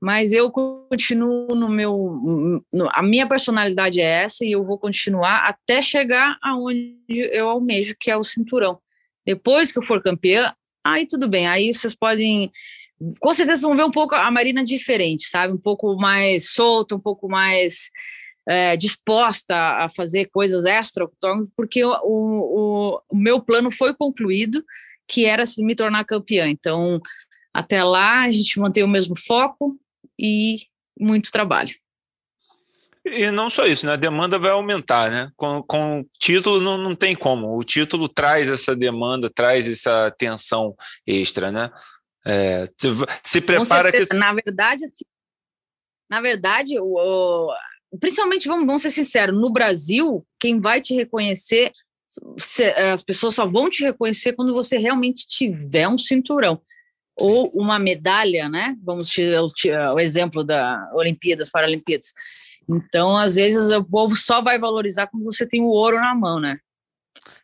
[0.01, 2.63] mas eu continuo no meu.
[2.71, 7.95] No, a minha personalidade é essa e eu vou continuar até chegar aonde eu almejo,
[7.99, 8.79] que é o cinturão.
[9.25, 10.53] Depois que eu for campeã,
[10.83, 12.49] aí tudo bem, aí vocês podem.
[13.19, 15.53] Com certeza vão ver um pouco a Marina diferente, sabe?
[15.53, 17.89] Um pouco mais solta, um pouco mais
[18.47, 21.07] é, disposta a fazer coisas extra,
[21.55, 24.63] porque o, o, o meu plano foi concluído
[25.09, 26.47] que era me tornar campeã.
[26.47, 27.01] Então,
[27.53, 29.77] até lá, a gente mantém o mesmo foco
[30.17, 30.67] e
[30.97, 31.75] muito trabalho.
[33.03, 33.93] E não só isso, né?
[33.93, 35.31] A demanda vai aumentar, né?
[35.35, 37.57] Com, com título não, não tem como.
[37.57, 40.75] O título traz essa demanda, traz essa tensão
[41.07, 41.71] extra, né?
[42.25, 42.87] É, se,
[43.23, 44.13] se prepara que.
[44.13, 45.05] Na verdade, assim,
[46.09, 47.51] na verdade, o,
[47.91, 51.71] o, principalmente, vamos, vamos ser sinceros, no Brasil, quem vai te reconhecer
[52.91, 56.61] as pessoas só vão te reconhecer quando você realmente tiver um cinturão Sim.
[57.17, 58.75] ou uma medalha, né?
[58.83, 62.13] Vamos tirar o exemplo da Olimpíadas, Paralimpíadas.
[62.67, 66.39] Então, às vezes, o povo só vai valorizar quando você tem o ouro na mão,
[66.39, 66.59] né?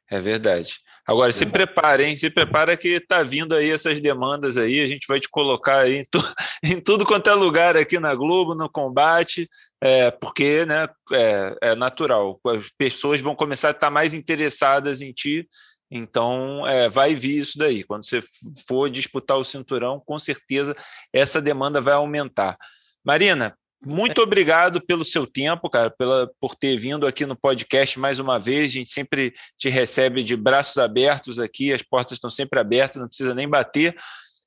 [0.09, 0.77] É verdade.
[1.07, 5.19] Agora, se preparem, se prepara que está vindo aí essas demandas aí, a gente vai
[5.19, 6.19] te colocar aí em, tu,
[6.63, 9.47] em tudo quanto é lugar aqui na Globo, no combate,
[9.79, 15.11] é, porque né, é, é, natural, as pessoas vão começar a estar mais interessadas em
[15.13, 15.47] ti,
[15.91, 17.83] então é, vai vir isso daí.
[17.83, 18.19] Quando você
[18.67, 20.75] for disputar o cinturão, com certeza
[21.13, 22.57] essa demanda vai aumentar.
[23.03, 23.55] Marina,
[23.85, 28.39] muito obrigado pelo seu tempo, cara, pela, por ter vindo aqui no podcast mais uma
[28.39, 28.71] vez.
[28.71, 33.07] A gente sempre te recebe de braços abertos aqui, as portas estão sempre abertas, não
[33.07, 33.95] precisa nem bater.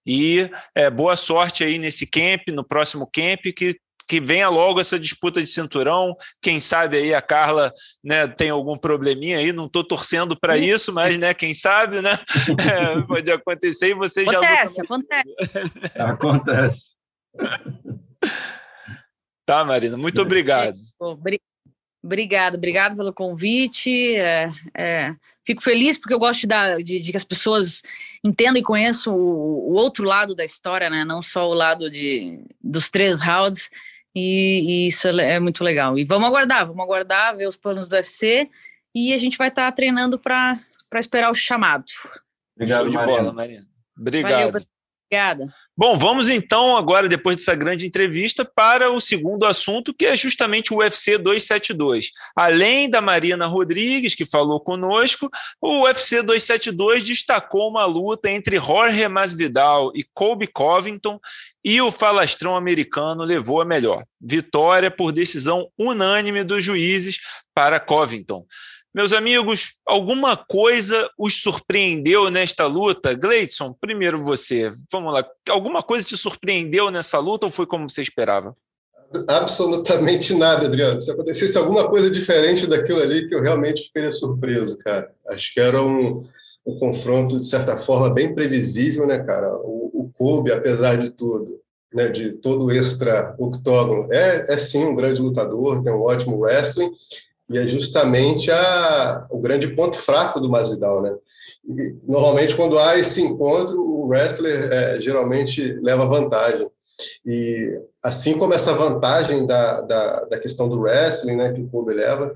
[0.04, 3.76] E é, boa sorte aí nesse camp, no próximo camp, que
[4.08, 6.16] que venha logo essa disputa de cinturão.
[6.40, 7.70] Quem sabe aí a Carla
[8.02, 12.18] né, tem algum probleminha aí, não estou torcendo para isso, mas né, quem sabe, né?
[12.58, 14.82] É, pode acontecer e você acontece, já.
[14.82, 15.28] Acontece,
[15.94, 16.80] acontece.
[19.48, 20.76] Tá, Marina, muito obrigado.
[22.04, 24.14] Obrigado, obrigado pelo convite.
[24.14, 27.82] É, é, fico feliz porque eu gosto de, dar, de, de que as pessoas
[28.22, 31.02] entendam e conheçam o, o, outro lado da história, né?
[31.02, 33.70] Não só o lado de, dos três rounds.
[34.14, 35.98] E, e, isso é muito legal.
[35.98, 38.50] E vamos aguardar, vamos aguardar, ver os planos do UFC
[38.94, 40.60] e a gente vai estar tá treinando para
[40.96, 41.86] esperar o chamado.
[42.54, 43.16] Obrigado, Show de Marina.
[43.16, 43.66] bola, Marina.
[43.98, 44.52] Obrigado.
[44.52, 44.66] Valeu,
[45.10, 45.46] Obrigada.
[45.74, 50.74] Bom, vamos então agora, depois dessa grande entrevista, para o segundo assunto, que é justamente
[50.74, 52.10] o UFC 272.
[52.36, 55.30] Além da Marina Rodrigues, que falou conosco,
[55.62, 61.18] o UFC 272 destacou uma luta entre Jorge Masvidal e Colby Covington,
[61.64, 64.04] e o falastrão americano levou a melhor.
[64.20, 67.18] Vitória por decisão unânime dos juízes
[67.54, 68.44] para Covington.
[68.94, 73.14] Meus amigos, alguma coisa os surpreendeu nesta luta?
[73.14, 74.72] Gleidson, primeiro você.
[74.90, 75.24] Vamos lá.
[75.50, 78.56] Alguma coisa te surpreendeu nessa luta ou foi como você esperava?
[79.26, 81.00] Absolutamente nada, Adriano.
[81.00, 85.10] Se acontecesse alguma coisa diferente daquilo ali, que eu realmente ficaria surpreso, cara.
[85.28, 86.26] Acho que era um,
[86.66, 89.54] um confronto, de certa forma, bem previsível, né, cara?
[89.56, 91.58] O, o Kobe, apesar de tudo,
[91.92, 96.92] né, de todo o extra-octógono, é, é sim um grande lutador, tem um ótimo wrestling,
[97.50, 101.16] e é justamente a, o grande ponto fraco do Masvidal, né?
[101.66, 106.70] E, normalmente, quando há esse encontro, o wrestler é, geralmente leva vantagem.
[107.24, 111.94] E assim como essa vantagem da, da, da questão do wrestling, né, que o Kobe
[111.94, 112.34] leva,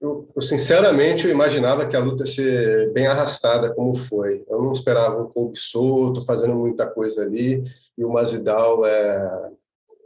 [0.00, 4.44] eu, eu, sinceramente eu imaginava que a luta ia ser bem arrastada como foi.
[4.48, 7.64] Eu não esperava um Kobe solto, fazendo muita coisa ali,
[7.96, 9.50] e o Masvidal é,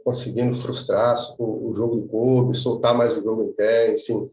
[0.03, 4.29] conseguindo frustrar o, o jogo do clube, soltar mais o jogo em pé, enfim.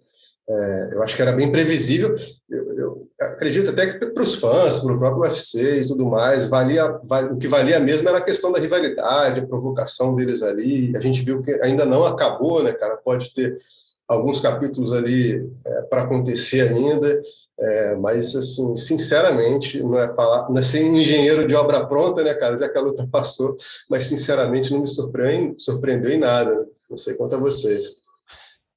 [0.48, 2.12] É, eu acho que era bem previsível.
[2.48, 6.48] Eu, eu acredito até que para os fãs, para o próprio UFC e tudo mais,
[6.48, 6.86] valia,
[7.30, 10.96] o que valia mesmo era a questão da rivalidade, a provocação deles ali.
[10.96, 12.96] A gente viu que ainda não acabou, né, cara?
[12.96, 13.56] Pode ter
[14.10, 17.22] alguns capítulos ali é, para acontecer ainda,
[17.60, 22.34] é, mas assim, sinceramente, não é falar, não é ser engenheiro de obra pronta, né,
[22.34, 23.56] cara, já que a luta passou,
[23.88, 26.56] mas sinceramente não me surpreende, surpreendeu em nada.
[26.56, 26.66] Né?
[26.90, 28.00] Não sei quanto a vocês.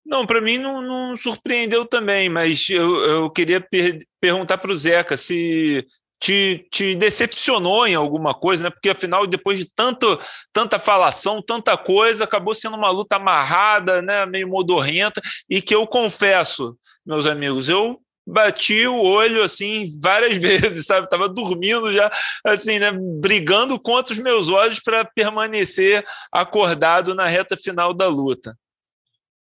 [0.05, 4.75] Não, para mim não, não, surpreendeu também, mas eu, eu queria per perguntar para o
[4.75, 5.83] Zeca se
[6.23, 8.69] te, te decepcionou em alguma coisa, né?
[8.69, 10.17] Porque afinal, depois de tanto,
[10.53, 14.25] tanta falação, tanta coisa, acabou sendo uma luta amarrada, né?
[14.25, 20.85] Meio modorrenta, e que eu confesso, meus amigos, eu bati o olho assim várias vezes,
[20.85, 21.09] sabe?
[21.09, 22.09] Tava dormindo já,
[22.47, 22.93] assim, né?
[23.19, 28.57] Brigando contra os meus olhos para permanecer acordado na reta final da luta.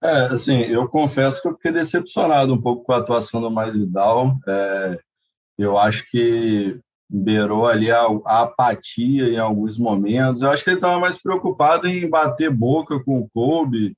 [0.03, 3.73] É, assim, eu confesso que eu fiquei decepcionado um pouco com a atuação do Mais
[3.73, 4.38] Vidal.
[4.45, 4.99] É,
[5.58, 10.41] eu acho que beirou ali a, a, apatia em alguns momentos.
[10.41, 13.96] Eu acho que ele estava mais preocupado em bater boca com o Kobe.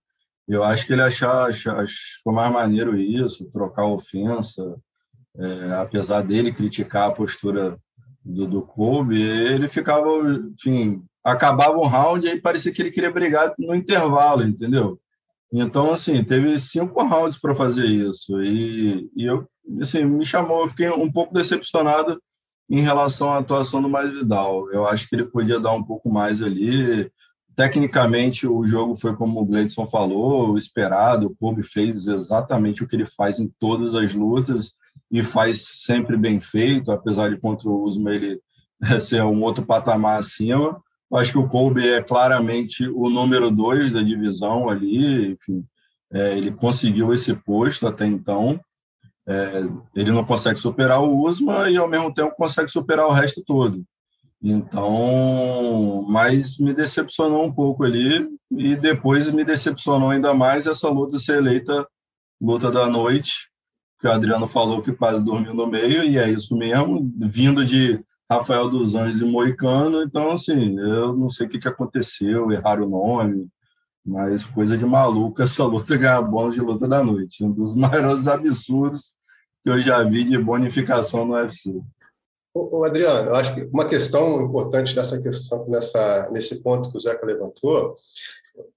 [0.48, 4.76] Eu acho que ele achou, achou, achou mais maneiro isso, trocar ofensa.
[5.38, 7.78] É, apesar dele criticar a postura
[8.24, 10.08] do, do Kobe, ele ficava,
[10.54, 15.00] enfim, acabava um round e aí parecia que ele queria brigar no intervalo, entendeu?
[15.52, 18.42] Então, assim, teve cinco rounds para fazer isso.
[18.42, 19.48] E, e eu
[19.82, 22.22] assim, me chamou, eu fiquei um pouco decepcionado
[22.70, 24.72] em relação à atuação do Mais Vidal.
[24.72, 27.12] Eu acho que ele podia dar um pouco mais ali.
[27.56, 31.28] Tecnicamente, o jogo foi como o Gleidson falou, esperado.
[31.28, 34.72] O Kobe fez exatamente o que ele faz em todas as lutas
[35.12, 38.42] e faz sempre bem feito, apesar de contra o Usman ele
[39.00, 40.82] ser um outro patamar acima.
[41.12, 45.66] Eu acho que o Kobe é claramente o número dois da divisão ali, enfim,
[46.14, 48.60] é, ele conseguiu esse posto até então.
[49.30, 49.64] É,
[49.96, 53.86] ele não consegue superar o Usma e, ao mesmo tempo, consegue superar o resto todo.
[54.42, 61.20] Então, mas me decepcionou um pouco ali e depois me decepcionou ainda mais essa luta
[61.20, 61.86] ser eleita
[62.42, 63.36] luta da noite,
[64.00, 68.04] que o Adriano falou que quase dormiu no meio, e é isso mesmo, vindo de
[68.32, 72.86] Rafael dos Anjos e Moicano, então, assim, eu não sei o que, que aconteceu, erraram
[72.86, 73.48] o nome,
[74.06, 78.26] mas coisa de maluco essa luta ganhar bônus de luta da noite, um dos maiores
[78.26, 79.19] absurdos
[79.64, 81.82] que eu já vi de bonificação no UFC.
[82.56, 87.00] O, Adriano, eu acho que uma questão importante nessa questão, nessa, nesse ponto que o
[87.00, 87.96] Zeca levantou,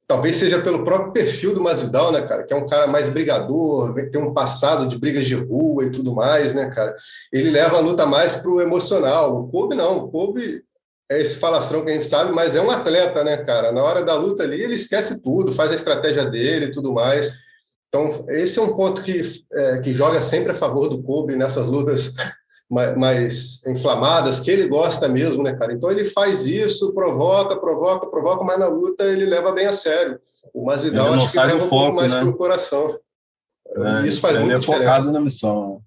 [0.07, 2.45] talvez seja pelo próprio perfil do Masvidal, né, cara?
[2.45, 6.15] Que é um cara mais brigador, tem um passado de brigas de rua e tudo
[6.15, 6.95] mais, né, cara?
[7.33, 9.41] Ele leva a luta mais para o emocional.
[9.41, 10.63] O Kobe não, o Kobe
[11.11, 13.73] é esse falastrão que a gente sabe, mas é um atleta, né, cara?
[13.73, 17.39] Na hora da luta ali, ele esquece tudo, faz a estratégia dele e tudo mais.
[17.95, 19.21] Então, esse é um ponto que,
[19.53, 22.15] é, que joga sempre a favor do Kobe nessas lutas
[22.71, 25.75] mais, mais, inflamadas, que ele gosta mesmo, né, cara?
[25.75, 30.19] Então, ele faz isso, provoca, provoca, provoca, mas na luta ele leva bem a sério.
[30.55, 32.21] O Masvidal acho que leva um pouco mais né?
[32.23, 32.99] pro coração.
[33.77, 35.83] É, isso faz muito é focado na missão.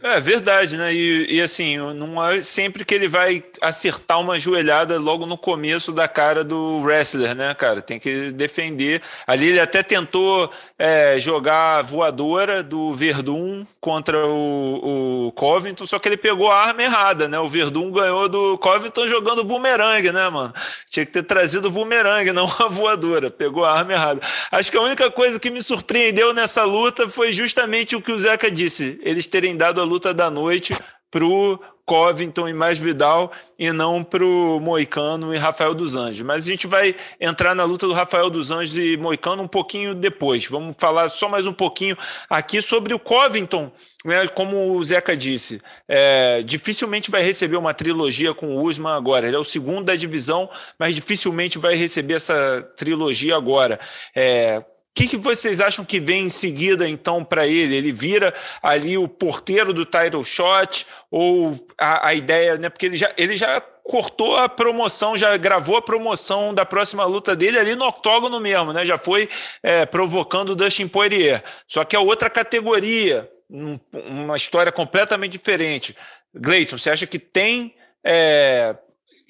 [0.00, 0.92] É verdade, né?
[0.92, 5.92] E, e, assim, não é sempre que ele vai acertar uma joelhada logo no começo
[5.92, 7.80] da cara do wrestler, né, cara?
[7.80, 9.02] Tem que defender.
[9.26, 15.98] Ali ele até tentou é, jogar a voadora do Verdun contra o, o, Covington, só
[15.98, 17.38] que ele pegou a arma errada, né?
[17.38, 20.52] O Verdun ganhou do Covington jogando bumerangue, né, mano?
[20.90, 23.30] Tinha que ter trazido o bumerangue, não a voadora.
[23.30, 24.20] Pegou a arma errada.
[24.50, 28.18] Acho que a única coisa que me surpreendeu nessa luta foi justamente o que o
[28.18, 30.76] Zeca disse: eles terem dado a luta da noite
[31.10, 36.22] para o Covington e mais Vidal e não para o Moicano e Rafael dos Anjos.
[36.22, 39.94] Mas a gente vai entrar na luta do Rafael dos Anjos e Moicano um pouquinho
[39.94, 40.46] depois.
[40.46, 41.96] Vamos falar só mais um pouquinho
[42.30, 43.70] aqui sobre o Covington,
[44.04, 45.60] né, como o Zeca disse.
[45.88, 49.26] É, dificilmente vai receber uma trilogia com o Usman agora.
[49.26, 50.48] Ele é o segundo da divisão,
[50.78, 53.78] mas dificilmente vai receber essa trilogia agora.
[54.14, 54.64] É,
[54.94, 57.74] que, que, vocês acham que vem em seguida, então, para ele?
[57.74, 60.86] Ele vira ali o porteiro do title shot?
[61.10, 62.68] Ou a, a, ideia, né?
[62.68, 67.34] Porque ele já, ele já cortou a promoção, já gravou a promoção da próxima luta
[67.34, 68.84] dele ali no octógono mesmo, né?
[68.84, 69.28] Já foi
[69.62, 71.42] é, provocando o Dustin Poirier.
[71.66, 75.96] Só que é outra categoria, um, uma história completamente diferente.
[76.34, 77.74] Gleiton, você acha que tem
[78.04, 78.76] é,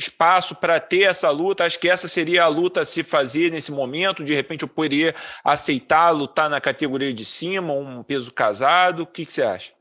[0.03, 1.65] espaço para ter essa luta.
[1.65, 4.25] Acho que essa seria a luta a se fazer nesse momento.
[4.25, 9.03] De repente, eu poderia aceitar lutar na categoria de cima, um peso casado.
[9.03, 9.73] O que, que você acha?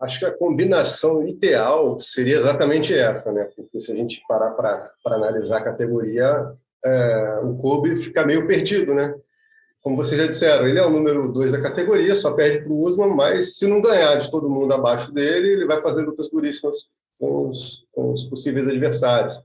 [0.00, 3.46] Acho que a combinação ideal seria exatamente essa, né?
[3.54, 6.52] Porque se a gente parar para analisar a categoria,
[6.84, 9.14] é, o Kobe fica meio perdido, né?
[9.82, 12.78] Como vocês já disseram, ele é o número dois da categoria, só perde para o
[12.78, 16.88] Usman, mas se não ganhar de todo mundo abaixo dele, ele vai fazer lutas duríssimas
[17.18, 19.40] com os, com os possíveis adversários.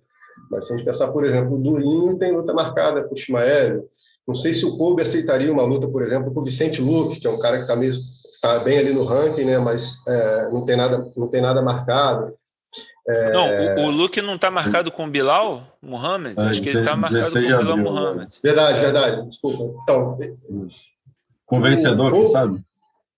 [0.50, 3.82] Mas se a gente pensar, por exemplo, o Durinho tem luta marcada com o Shimaev.
[4.28, 7.28] Não sei se o Kobe aceitaria uma luta, por exemplo, com o Vicente Luque, que
[7.28, 7.76] é um cara que está
[8.42, 9.58] tá bem ali no ranking, né?
[9.60, 12.34] mas é, não, tem nada, não tem nada marcado.
[13.08, 13.32] É...
[13.32, 16.36] Não, o, o Luke não está marcado com o Bilal Muhammad?
[16.38, 18.34] É, Acho que ele está marcado com o Bilal Muhammad.
[18.44, 19.30] Verdade, verdade.
[19.30, 19.80] Desculpa.
[19.84, 20.18] Então,
[21.46, 22.64] com vencedor, o, sabe?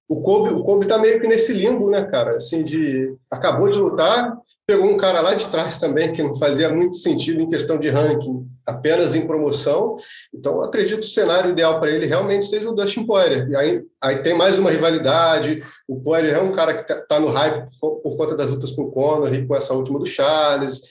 [0.09, 2.35] O Kobe, o Kobe tá meio que nesse limbo, né, cara?
[2.35, 4.37] Assim, de acabou de lutar,
[4.67, 7.87] Pegou um cara lá de trás também, que não fazia muito sentido em questão de
[7.87, 9.95] ranking, apenas em promoção.
[10.33, 13.47] Então, acredito que o cenário ideal para ele realmente seja o Dustin Poirier.
[13.49, 15.63] E aí, aí tem mais uma rivalidade.
[15.87, 18.73] O Poirier é um cara que está tá no hype por, por, conta das lutas
[18.73, 20.81] com o Conor e com essa última do Charles.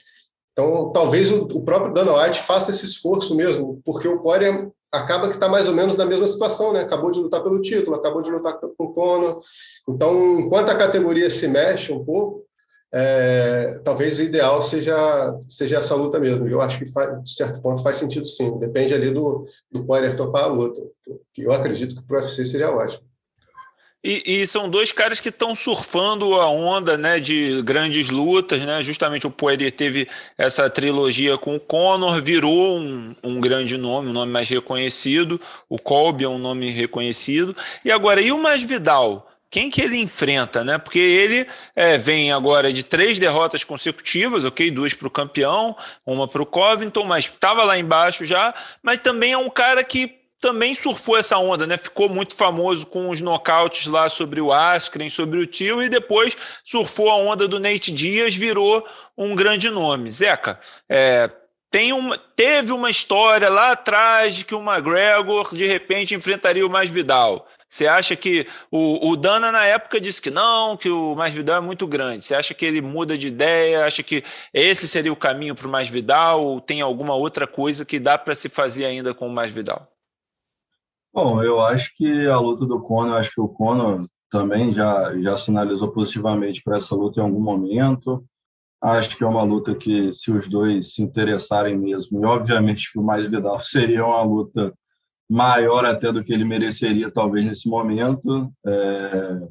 [0.53, 5.27] Então, talvez o, o próprio Dana White faça esse esforço mesmo, porque o Poirier acaba
[5.27, 6.81] que está mais ou menos na mesma situação, né?
[6.81, 9.39] Acabou de lutar pelo título, acabou de lutar com o Conor.
[9.87, 12.46] Então, enquanto a categoria se mexe um pouco,
[12.99, 16.47] é, talvez o ideal seja, seja essa luta mesmo.
[16.47, 18.57] Eu acho que, faz, de certo ponto, faz sentido sim.
[18.57, 20.81] Depende ali do, do Poirier topar a luta.
[21.31, 23.05] Que eu acredito que para o UFC seria ótimo.
[24.03, 28.61] E, e, são dois caras que estão surfando a onda né, de grandes lutas.
[28.61, 28.81] Né?
[28.81, 34.13] Justamente o Poirier teve essa trilogia com o Conor, virou um, um grande nome, um
[34.13, 35.39] nome mais reconhecido.
[35.69, 37.55] O Colby é um nome reconhecido.
[37.85, 39.26] E agora, e o Masvidal?
[39.49, 40.77] Quem que ele enfrenta, né?
[40.77, 44.69] Porque ele é, vem agora de três derrotas consecutivas, ok?
[44.69, 45.75] Duas para o campeão,
[46.05, 48.53] uma para o Covington, mas estava lá embaixo já.
[48.81, 51.77] Mas também é um cara que também surfou essa onda, né?
[51.77, 56.37] Ficou muito famoso com os nocautes lá sobre o Askren, sobre o Tio, e depois
[56.63, 58.85] surfou a onda do Nate Dias, virou
[59.17, 60.11] um grande nome.
[60.11, 61.31] Zeca, é,
[61.71, 66.69] tem uma, teve uma história lá atrás de que o McGregor de repente enfrentaria o
[66.69, 67.47] Mais Vidal.
[67.69, 71.57] Você acha que o, o Dana na época disse que não, que o Mais Vidal
[71.57, 72.23] é muito grande.
[72.23, 73.85] Você acha que ele muda de ideia?
[73.85, 76.45] Acha que esse seria o caminho para o Mais Vidal?
[76.45, 79.87] Ou tem alguma outra coisa que dá para se fazer ainda com o Mais Vidal?
[81.13, 85.35] Bom, eu acho que a luta do Conor, acho que o Conor também já já
[85.35, 88.23] sinalizou positivamente para essa luta em algum momento.
[88.81, 92.99] Acho que é uma luta que, se os dois se interessarem mesmo, e obviamente que
[92.99, 94.73] o Mais Vidal seria uma luta
[95.29, 98.51] maior até do que ele mereceria, talvez, nesse momento.
[98.65, 99.47] É,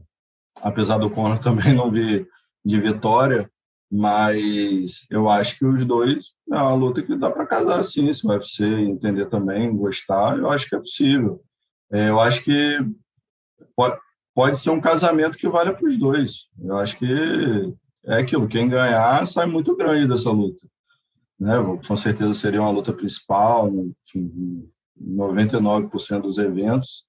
[0.56, 2.28] apesar do Conor também não vir
[2.64, 3.50] de vitória,
[3.90, 8.26] mas eu acho que os dois é uma luta que dá para casar sim, se
[8.26, 11.40] o UFC entender também, gostar, eu acho que é possível.
[11.92, 12.78] É, eu acho que
[13.76, 13.96] pode,
[14.34, 16.48] pode ser um casamento que vale para os dois.
[16.60, 17.72] Eu acho que
[18.06, 20.66] é aquilo, quem ganhar sai muito grande dessa luta.
[21.38, 21.54] né?
[21.86, 24.68] Com certeza seria uma luta principal, enfim,
[25.00, 27.04] 99% dos eventos.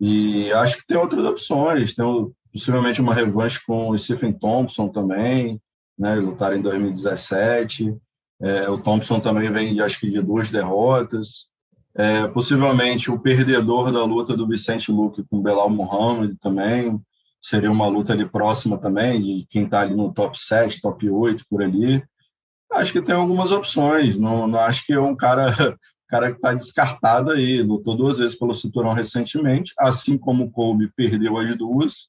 [0.00, 2.04] E acho que tem outras opções, tem
[2.52, 5.60] possivelmente uma revanche com o Stephen Thompson também,
[5.98, 6.14] né?
[6.16, 7.94] Lutaram em 2017.
[8.40, 11.50] É, o Thompson também vem, acho que, de duas derrotas.
[11.94, 16.98] É, possivelmente o perdedor da luta do Vicente Luque com Belal Muhammad também.
[17.42, 21.44] Seria uma luta ali próxima também, de quem está ali no top 7, top 8,
[21.48, 22.02] por ali.
[22.72, 24.18] Acho que tem algumas opções.
[24.18, 25.76] Não, não acho que é um cara,
[26.10, 27.62] cara que está descartado aí.
[27.62, 32.08] Lutou duas vezes pelo cinturão recentemente, assim como o Kobe perdeu as duas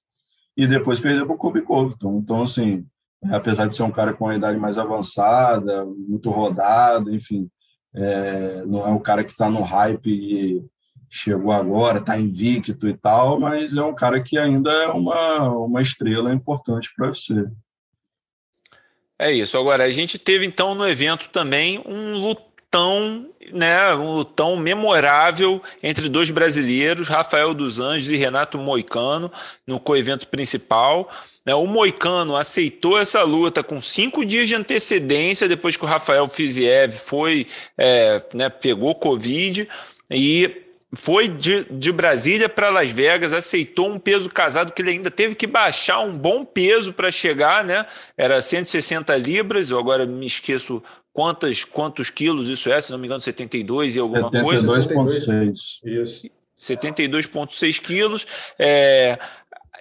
[0.58, 2.18] e depois perdeu para o Kobe Covington.
[2.18, 2.86] Então, assim,
[3.32, 7.49] apesar de ser um cara com uma idade mais avançada, muito rodado, enfim,
[7.93, 10.66] é, não é um cara que está no hype e
[11.10, 15.82] chegou agora, está invicto e tal, mas é um cara que ainda é uma, uma
[15.82, 17.45] estrela importante para você.
[19.20, 19.56] É isso.
[19.56, 22.16] Agora, a gente teve então no evento também um
[22.72, 29.30] lutão, né, um lutão memorável entre dois brasileiros, Rafael dos Anjos e Renato Moicano,
[29.67, 31.11] no coevento principal.
[31.45, 36.30] Né, o Moicano aceitou essa luta com cinco dias de antecedência depois que o Rafael
[36.30, 37.47] Fiziev foi,
[37.78, 39.67] é, né, pegou Covid
[40.09, 40.61] e
[40.93, 45.36] foi de, de Brasília para Las Vegas, aceitou um peso casado que ele ainda teve
[45.36, 47.86] que baixar um bom peso para chegar, né?
[48.17, 50.84] Era 160 libras, eu agora me esqueço
[51.14, 54.66] quantas, quantos quilos isso é, se não me engano, 72 e alguma 72.
[54.66, 54.89] coisa.
[54.95, 55.53] 72,6.
[55.84, 56.30] Isso.
[56.59, 58.28] 72,6 quilos.
[58.57, 59.18] É,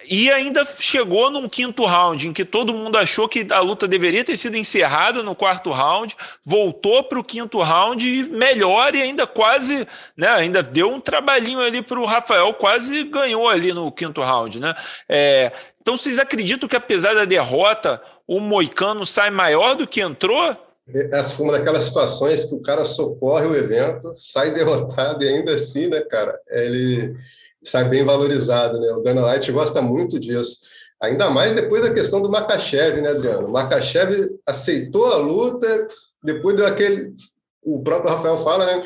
[0.09, 4.23] e ainda chegou num quinto round em que todo mundo achou que a luta deveria
[4.23, 9.27] ter sido encerrada no quarto round, voltou para o quinto round e melhor e ainda
[9.27, 14.21] quase, né, ainda deu um trabalhinho ali para o Rafael, quase ganhou ali no quinto
[14.21, 14.73] round, né?
[15.07, 20.55] É, então vocês acreditam que apesar da derrota o Moicano sai maior do que entrou?
[21.11, 25.53] Essa foi uma daquelas situações que o cara socorre o evento, sai derrotado e ainda
[25.53, 27.15] assim, né, cara, ele
[27.63, 28.91] sai bem valorizado, né?
[28.93, 30.61] O Dana White gosta muito disso.
[31.01, 33.47] Ainda mais depois da questão do Makachev, né, Adriano?
[33.47, 34.15] O Makachev
[34.47, 35.87] aceitou a luta,
[36.23, 37.11] depois deu aquele.
[37.63, 38.83] O próprio Rafael fala, né?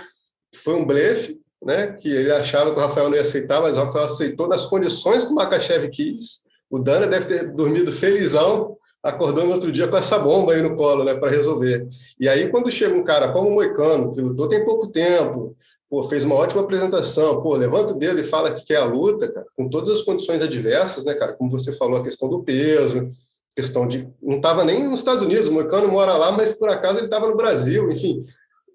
[0.63, 1.93] Foi um blefe, né?
[1.93, 5.25] Que ele achava que o Rafael não ia aceitar, mas o Rafael aceitou nas condições
[5.25, 6.43] que o Makachev quis.
[6.69, 11.03] O Dana deve ter dormido felizão, acordando outro dia com essa bomba aí no colo,
[11.03, 11.87] né, para resolver.
[12.19, 15.55] E aí, quando chega um cara como o Moicano, que lutou tem pouco tempo,
[15.87, 19.31] pô, fez uma ótima apresentação, pô, levanta o dedo e fala que quer a luta,
[19.31, 23.07] cara, com todas as condições adversas, né, cara, como você falou, a questão do peso,
[23.55, 26.97] questão de, não estava nem nos Estados Unidos, o Moicano mora lá, mas por acaso
[26.97, 28.25] ele estava no Brasil, enfim,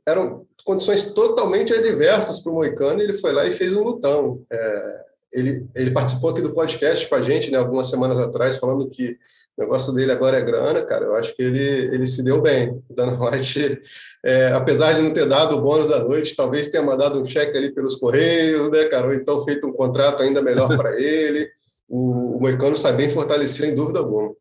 [0.06, 4.42] eram condições totalmente adversas para o Moicano, e ele foi lá e fez um lutão.
[4.52, 5.00] É,
[5.32, 9.18] ele, ele participou aqui do podcast com a gente, né, algumas semanas atrás, falando que
[9.56, 11.04] o negócio dele agora é grana, cara.
[11.04, 11.60] Eu acho que ele,
[11.94, 12.70] ele se deu bem.
[12.88, 13.82] O Dana White,
[14.24, 17.56] é, apesar de não ter dado o bônus da noite, talvez tenha mandado um cheque
[17.56, 19.06] ali pelos Correios, né, cara?
[19.06, 21.48] Ou então feito um contrato ainda melhor para ele.
[21.88, 24.32] O, o Moicano sai bem fortalecido, sem dúvida alguma.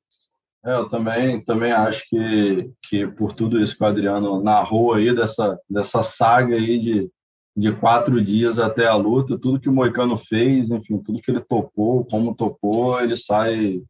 [0.65, 5.15] É, eu também, também acho que, que por tudo isso que o Adriano narrou aí,
[5.15, 7.09] dessa, dessa saga aí de,
[7.55, 11.41] de quatro dias até a luta, tudo que o Moicano fez, enfim, tudo que ele
[11.41, 13.81] tocou, como tocou, ele sai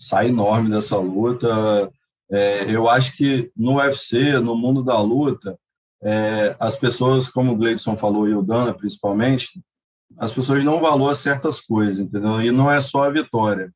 [0.00, 1.92] sai enorme dessa luta.
[2.30, 5.58] É, eu acho que no UFC, no mundo da luta,
[6.02, 9.60] é, as pessoas, como o Gleidson falou e o Dana principalmente,
[10.16, 12.40] as pessoas dão valor a certas coisas, entendeu?
[12.40, 13.70] E não é só a vitória,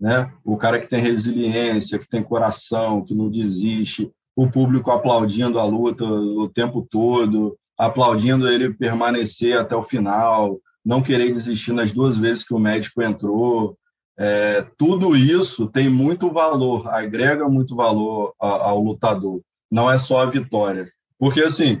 [0.00, 0.32] né?
[0.44, 5.64] O cara que tem resiliência, que tem coração, que não desiste, o público aplaudindo a
[5.64, 12.16] luta o tempo todo, aplaudindo ele permanecer até o final, não querer desistir nas duas
[12.16, 13.76] vezes que o médico entrou,
[14.16, 19.40] é, tudo isso tem muito valor, agrega muito valor ao, ao lutador.
[19.70, 20.88] Não é só a vitória.
[21.18, 21.80] Porque, assim,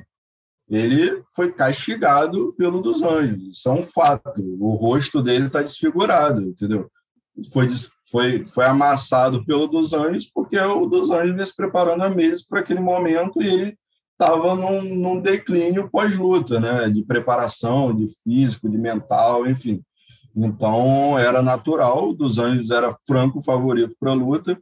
[0.68, 3.58] ele foi castigado pelo dos anjos.
[3.58, 4.32] Isso é um fato.
[4.58, 6.90] O rosto dele está desfigurado, entendeu?
[7.52, 7.68] Foi,
[8.10, 12.46] foi, foi amassado pelo dos anjos porque o dos anjos vem se preparando a meses
[12.46, 13.78] para aquele momento e ele
[14.12, 16.88] estava num, num declínio pós-luta, né?
[16.88, 19.82] De preparação, de físico, de mental, enfim.
[20.36, 24.58] Então, era natural, dos Anjos era franco favorito para a luta,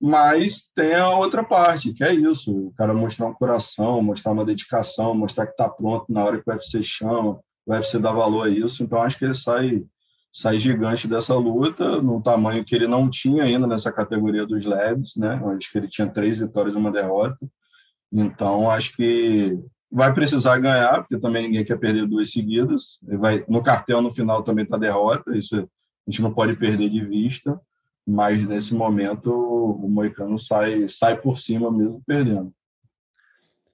[0.00, 4.44] mas tem a outra parte, que é isso, o cara mostrar um coração, mostrar uma
[4.44, 8.46] dedicação, mostrar que está pronto na hora que o UFC chama, o UFC dá valor
[8.46, 9.84] a isso, então acho que ele sai,
[10.32, 15.14] sai gigante dessa luta, no tamanho que ele não tinha ainda nessa categoria dos leves,
[15.14, 15.40] né?
[15.56, 17.38] acho que ele tinha três vitórias e uma derrota,
[18.10, 19.56] então acho que
[19.92, 22.98] vai precisar ganhar, porque também ninguém quer perder duas seguidas.
[23.02, 27.04] Vai, no cartel, no final, também está derrota, isso a gente não pode perder de
[27.04, 27.60] vista,
[28.06, 32.52] mas nesse momento o Moicano sai, sai por cima mesmo perdendo.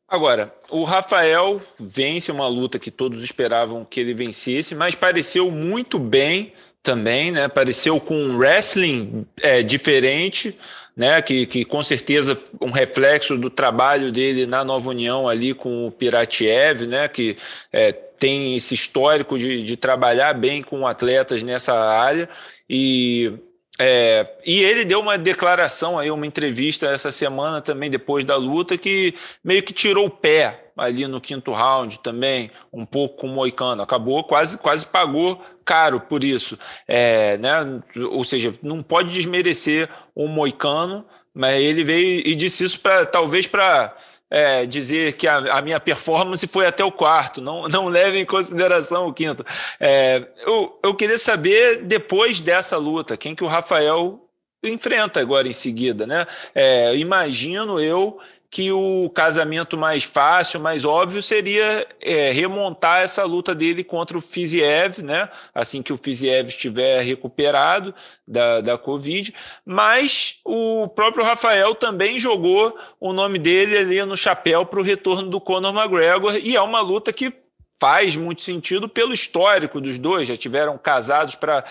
[0.07, 5.99] Agora, o Rafael vence uma luta que todos esperavam que ele vencesse, mas pareceu muito
[5.99, 6.53] bem
[6.83, 7.47] também, né?
[7.49, 10.59] Pareceu com um wrestling é, diferente,
[10.99, 11.22] né?
[11.22, 15.92] Que, que com certeza um reflexo do trabalho dele na Nova União ali com o
[15.92, 17.07] Piratiev, né?
[17.07, 17.36] Que
[17.72, 22.28] é, tem esse histórico de, de trabalhar bem com atletas nessa área
[22.68, 23.32] e
[23.80, 28.76] é, e ele deu uma declaração aí, uma entrevista essa semana também, depois da luta,
[28.76, 33.31] que meio que tirou o pé ali no quinto round também, um pouco com o
[33.31, 33.83] Moicano.
[33.83, 36.59] Acabou, quase, quase pagou caro por isso.
[36.87, 37.83] É, né?
[38.11, 41.05] Ou seja, não pode desmerecer o Moicano,
[41.35, 43.95] mas ele veio e disse isso para talvez para
[44.31, 48.24] é, dizer que a, a, minha performance foi até o quarto, não, não leve em
[48.24, 49.45] consideração o quinto.
[49.81, 54.24] É, eu, eu queria saber, depois dessa luta, quem que o Rafael
[54.62, 56.26] enfrenta agora em seguida, né?
[56.55, 58.18] É, imagino eu
[58.51, 64.22] que o casamento mais fácil, mais óbvio, seria é, remontar essa luta dele contra o
[64.22, 65.28] Fiziev, né?
[65.55, 67.94] assim que o Fiziev estiver recuperado
[68.26, 69.34] da, da Covid.
[69.66, 75.28] Mas o próprio Rafael também jogou o nome dele ali no chapéu para o retorno
[75.28, 77.32] do Conor McGregor, e é uma luta que
[77.81, 81.64] faz muito sentido pelo histórico dos dois, já tiveram casados para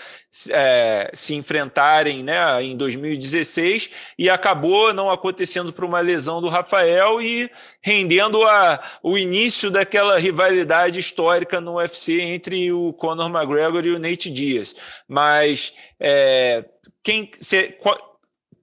[0.48, 7.20] é, se enfrentarem né, em 2016 e acabou não acontecendo por uma lesão do Rafael
[7.20, 7.50] e
[7.82, 13.98] rendendo a, o início daquela rivalidade histórica no UFC entre o Conor McGregor e o
[13.98, 14.74] Nate Diaz.
[15.06, 16.64] Mas é,
[17.02, 18.07] quem, cê, qual,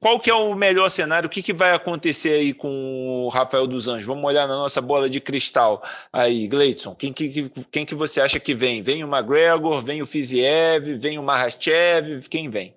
[0.05, 1.25] qual que é o melhor cenário?
[1.25, 4.05] O que, que vai acontecer aí com o Rafael dos Anjos?
[4.05, 5.81] Vamos olhar na nossa bola de cristal
[6.13, 6.93] aí, Gleidson.
[6.93, 8.83] Quem que, quem que você acha que vem?
[8.83, 12.75] Vem o McGregor, vem o Fiziev, vem o Mahachev, quem vem?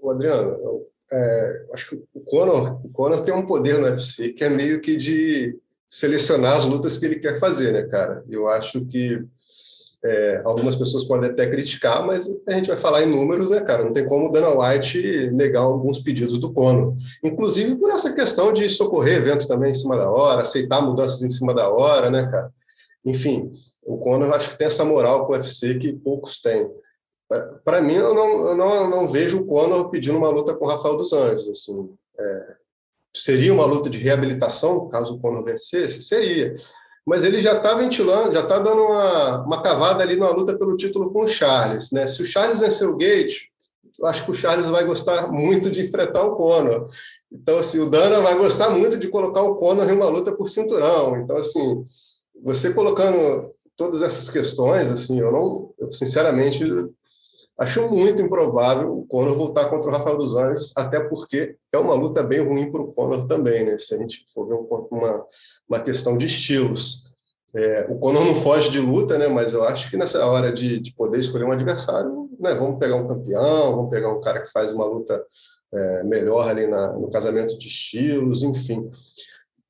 [0.00, 0.56] O Adriano,
[1.12, 4.80] é, acho que o Conor, o Conor tem um poder no UFC que é meio
[4.80, 8.24] que de selecionar as lutas que ele quer fazer, né, cara?
[8.26, 9.22] Eu acho que
[10.04, 13.84] é, algumas pessoas podem até criticar, mas a gente vai falar em números, né, cara?
[13.84, 16.94] Não tem como Dana White negar alguns pedidos do Cono.
[17.22, 21.30] Inclusive por essa questão de socorrer eventos também em cima da hora, aceitar mudanças em
[21.30, 22.52] cima da hora, né, cara?
[23.02, 23.50] Enfim,
[23.82, 26.70] o Conor eu acho que tem essa moral com o UFC que poucos têm.
[27.64, 30.66] Para mim, eu não, eu não, eu não vejo o Conor pedindo uma luta com
[30.66, 31.48] o Rafael dos Anjos.
[31.48, 32.56] Assim, é,
[33.16, 36.02] seria uma luta de reabilitação, caso o Conor vencesse?
[36.02, 36.54] Seria
[37.06, 40.76] mas ele já está ventilando, já está dando uma, uma cavada ali numa luta pelo
[40.76, 41.90] título com o Charles.
[41.90, 42.08] Né?
[42.08, 43.48] Se o Charles vencer o Gate,
[44.04, 46.88] acho que o Charles vai gostar muito de enfrentar o Conor.
[47.30, 50.48] Então, assim, o Dana vai gostar muito de colocar o Conor em uma luta por
[50.48, 51.16] cinturão.
[51.18, 51.84] Então, assim,
[52.42, 53.42] você colocando
[53.76, 56.64] todas essas questões, assim, eu não, eu sinceramente
[57.56, 61.94] Acho muito improvável o Conor voltar contra o Rafael dos Anjos, até porque é uma
[61.94, 63.78] luta bem ruim para o Conor também, né?
[63.78, 64.54] Se a gente for ver
[64.90, 65.24] uma,
[65.68, 67.04] uma questão de estilos.
[67.54, 69.28] É, o Conor não foge de luta, né?
[69.28, 72.54] Mas eu acho que nessa hora de, de poder escolher um adversário, né?
[72.54, 75.24] Vamos pegar um campeão, vamos pegar um cara que faz uma luta
[75.72, 78.90] é, melhor ali na, no casamento de estilos, enfim.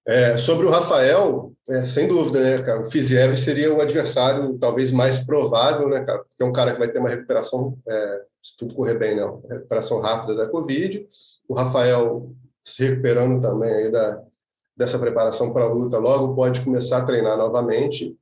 [0.07, 2.82] É, sobre o Rafael, é, sem dúvida, né, cara?
[2.82, 6.18] O Fiziev seria o adversário talvez mais provável, né, cara?
[6.18, 9.22] Porque é um cara que vai ter uma recuperação, é, se tudo correr bem, né?
[9.48, 11.07] Recuperação rápida da Covid.
[11.48, 14.22] O Rafael se recuperando também aí da,
[14.76, 18.16] dessa preparação para a luta, logo pode começar a treinar novamente.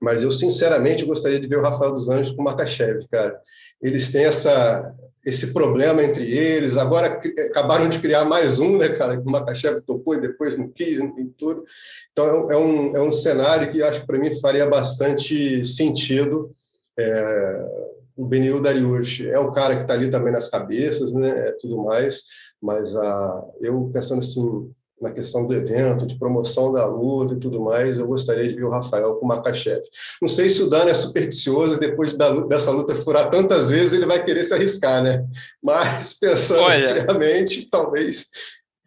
[0.00, 3.38] Mas eu, sinceramente, gostaria de ver o Rafael dos Anjos com o Makachev, cara.
[3.84, 4.90] Eles têm essa,
[5.26, 6.78] esse problema entre eles.
[6.78, 9.20] Agora acabaram de criar mais um, né, cara?
[9.20, 11.62] O Makachev topou e depois não quis, e tudo.
[12.10, 16.50] Então é um, é um cenário que acho que para mim faria bastante sentido.
[16.98, 17.66] É,
[18.16, 21.48] o Benil Dariush é o cara que está ali também nas cabeças, né?
[21.48, 22.22] É tudo mais.
[22.60, 24.70] Mas a, ah, eu pensando assim,
[25.00, 28.64] na questão do evento, de promoção da luta e tudo mais, eu gostaria de ver
[28.64, 29.82] o Rafael com o Makachev.
[30.20, 34.06] Não sei se o Dano é supersticioso, depois da, dessa luta furar tantas vezes, ele
[34.06, 35.24] vai querer se arriscar, né?
[35.62, 38.26] Mas, pensando Olha, friamente, talvez...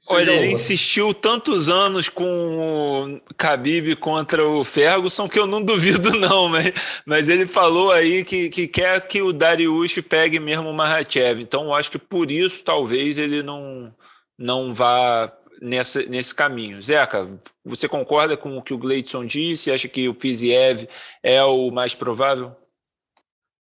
[0.10, 6.12] Olha, ele insistiu tantos anos com o Khabib contra o Ferguson que eu não duvido
[6.12, 6.72] não, mas,
[7.06, 11.66] mas ele falou aí que, que quer que o Dariush pegue mesmo o Mahachev, então
[11.66, 13.94] eu acho que por isso talvez ele não,
[14.38, 16.82] não vá nessa, nesse caminho.
[16.82, 19.72] Zeca, você concorda com o que o Gleidson disse?
[19.72, 20.88] Acha que o Fiziev
[21.24, 22.56] é o mais provável?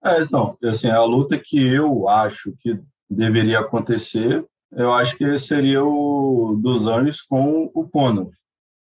[0.04, 0.56] É, não.
[0.64, 2.78] Assim, a luta que eu acho que
[3.08, 8.30] deveria acontecer, eu acho que seria o dos Anjos com o Conor.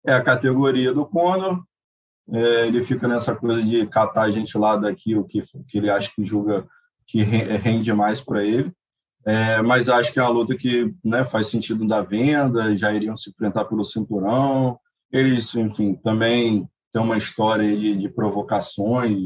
[0.06, 1.62] É a categoria do Conor,
[2.32, 5.90] é, ele fica nessa coisa de catar a gente lá daqui, o que, que ele
[5.90, 6.66] acha que julga
[7.06, 8.72] que rende mais para ele.
[9.26, 13.16] É, mas acho que é uma luta que né, faz sentido da venda, já iriam
[13.16, 14.80] se enfrentar pelo cinturão.
[15.12, 19.18] eles, enfim, também têm uma história de, de provocações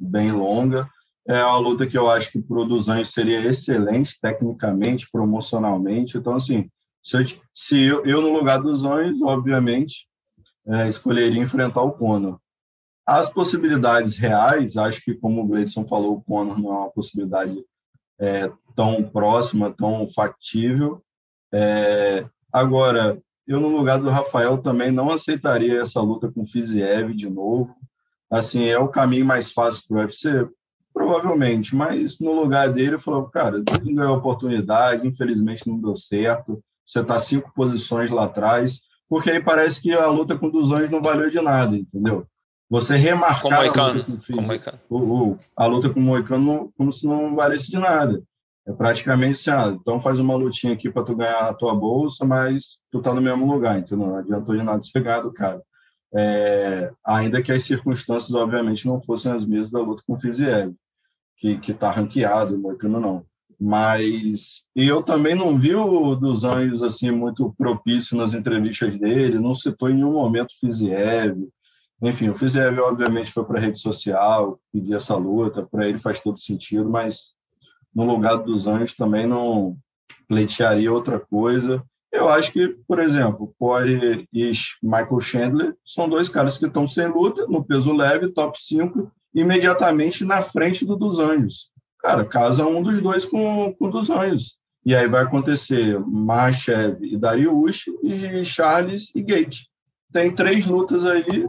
[0.00, 0.88] bem longa.
[1.26, 6.16] É uma luta que eu acho que para o dos Anjos seria excelente tecnicamente, promocionalmente.
[6.16, 6.68] Então, assim,
[7.02, 10.08] se eu, se eu, eu no lugar dos Anjos, obviamente,
[10.66, 12.40] é, escolheria enfrentar o Conor.
[13.06, 17.56] As possibilidades reais, acho que, como o Gleison falou, o Conor não é uma possibilidade
[18.20, 21.02] é, tão próxima, tão factível.
[21.52, 27.12] É, agora, eu, no lugar do Rafael, também não aceitaria essa luta com o Fiziev
[27.12, 27.74] de novo.
[28.30, 30.46] Assim, é o caminho mais fácil para o UFC?
[30.94, 35.96] Provavelmente, mas no lugar dele, eu falei, cara, tem ganhou a oportunidade, infelizmente não deu
[35.96, 36.62] certo.
[36.86, 40.70] Você está cinco posições lá atrás, porque aí parece que a luta com o dos
[40.70, 42.28] Anjos não valeu de nada, entendeu?
[42.70, 44.04] Você remarcar a luta,
[44.88, 48.22] com o, o, a luta com o Moicano como se não valesse de nada.
[48.68, 52.22] É praticamente assim, ah, então faz uma lutinha aqui para tu ganhar a tua bolsa,
[52.26, 55.62] mas tu tá no mesmo lugar, então não adiantou de nada ganhar do cara.
[56.14, 60.74] É, ainda que as circunstâncias, obviamente, não fossem as mesmas da luta com o Fiziev,
[61.38, 63.24] que, que tá ranqueado, o Moicano não.
[63.58, 69.54] Mas eu também não vi o dos Anjos assim muito propício nas entrevistas dele, não
[69.54, 71.48] citou em nenhum momento o Fiziev,
[72.02, 76.20] enfim, o Fiziev, obviamente, foi para a rede social, pedir essa luta, para ele faz
[76.20, 77.32] todo sentido, mas
[77.94, 79.76] no lugar dos anjos também não
[80.28, 81.82] pleitearia outra coisa.
[82.12, 87.06] Eu acho que, por exemplo, Corey e Michael Chandler são dois caras que estão sem
[87.06, 91.70] luta, no peso leve, top 5, imediatamente na frente do dos anjos.
[92.00, 94.56] Cara, casa um dos dois com o dos anjos.
[94.84, 99.64] E aí vai acontecer Machev e Dariush e Charles e Gate.
[100.10, 101.46] Tem três lutas aí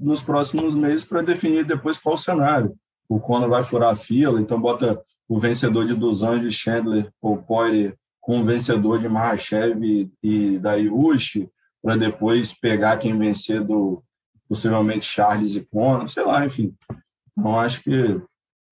[0.00, 2.74] nos próximos meses para definir depois qual o cenário.
[3.08, 7.36] O Conor vai furar a fila, então bota o vencedor de Dos Anjos, Chandler ou
[7.36, 11.46] Poirier, com o vencedor de Mahashev e Dariush,
[11.82, 14.02] para depois pegar quem vencer do
[14.48, 16.74] possivelmente Charles e Conor, sei lá, enfim.
[17.38, 18.20] Então acho que,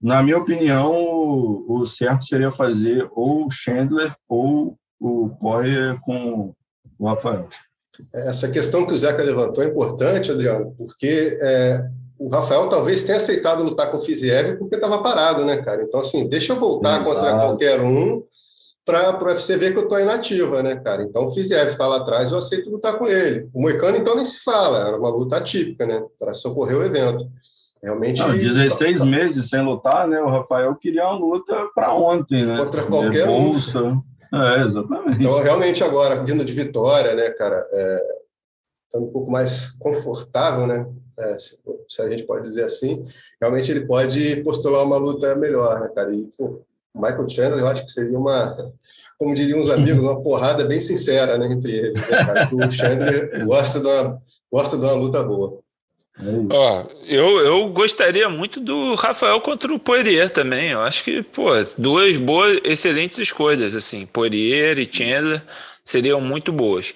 [0.01, 6.55] na minha opinião, o, o certo seria fazer ou Chandler ou o Poirier com
[6.99, 7.49] o Rafael.
[8.13, 13.19] Essa questão que o Zeca levantou é importante, Adriano, porque é, o Rafael talvez tenha
[13.19, 15.83] aceitado lutar com o Fiziev porque estava parado, né, cara?
[15.83, 17.15] Então, assim, deixa eu voltar Exato.
[17.15, 18.23] contra qualquer um
[18.85, 21.03] para o UFC ver que eu estou inativa, né, cara?
[21.03, 23.49] Então, o Fiziev está lá atrás, eu aceito lutar com ele.
[23.53, 27.29] O Moicano, então, nem se fala, era uma luta atípica, né, para socorrer o evento.
[27.83, 28.21] Realmente.
[28.21, 30.21] Não, 16 meses sem lutar, né?
[30.21, 32.57] O Rafael queria uma luta para ontem, né?
[32.57, 33.53] Contra qualquer um.
[34.33, 35.19] É, exatamente.
[35.21, 38.03] Então, realmente, agora, vindo de vitória, né, cara, é,
[38.99, 40.87] tá um pouco mais confortável, né?
[41.19, 43.03] É, se, se, a gente pode dizer assim,
[43.41, 46.15] realmente ele pode postular uma luta melhor, né, cara?
[46.15, 46.61] E, pô,
[46.95, 48.73] Michael Chandler, eu acho que seria uma,
[49.19, 52.49] como diriam os amigos, uma porrada bem sincera, né, entre eles, né, cara?
[52.53, 54.23] o Chandler gosta de uma,
[54.53, 55.59] gosta de uma luta boa.
[56.19, 60.71] É Ó, eu, eu gostaria muito do Rafael contra o Poirier também.
[60.71, 64.07] Eu acho que, pô, duas boas, excelentes escolhas, assim.
[64.07, 65.43] Poirier e Chandler
[65.85, 66.95] seriam muito boas.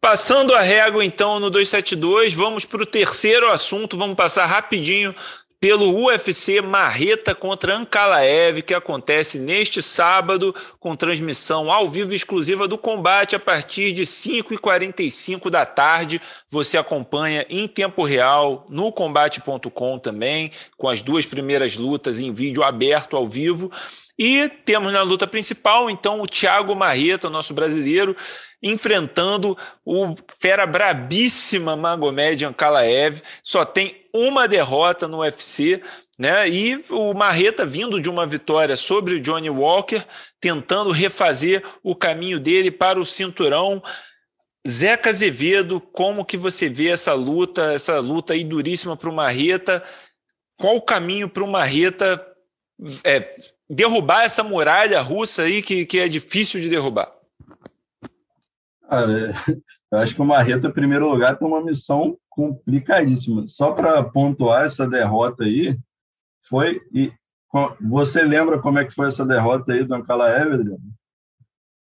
[0.00, 3.98] Passando a régua, então, no 272, vamos para o terceiro assunto.
[3.98, 5.14] Vamos passar rapidinho
[5.60, 12.78] pelo UFC Marreta contra Ankalaev, que acontece neste sábado, com transmissão ao vivo exclusiva do
[12.78, 16.18] combate a partir de 5h45 da tarde.
[16.48, 22.62] Você acompanha em tempo real no combate.com também, com as duas primeiras lutas em vídeo
[22.62, 23.70] aberto ao vivo.
[24.22, 28.14] E temos na luta principal, então, o Thiago Marreta, nosso brasileiro,
[28.62, 33.22] enfrentando o fera brabíssima Magomed Ankalaev.
[33.42, 35.82] Só tem uma derrota no UFC,
[36.18, 36.46] né?
[36.46, 40.04] E o Marreta vindo de uma vitória sobre o Johnny Walker,
[40.38, 43.82] tentando refazer o caminho dele para o cinturão.
[44.68, 49.82] Zeca Azevedo, como que você vê essa luta, essa luta aí duríssima para o Marreta?
[50.58, 52.22] Qual o caminho para o Marreta
[53.02, 53.34] é,
[53.70, 57.10] derrubar essa muralha russa aí que, que é difícil de derrubar?
[58.88, 59.32] Cara,
[59.92, 63.46] eu acho que o Marreta, em primeiro lugar, tem uma missão complicadíssima.
[63.46, 65.78] Só para pontuar essa derrota aí,
[66.48, 66.80] foi.
[66.92, 67.12] E
[67.80, 70.80] você lembra como é que foi essa derrota aí do Ankalaev, Adriano?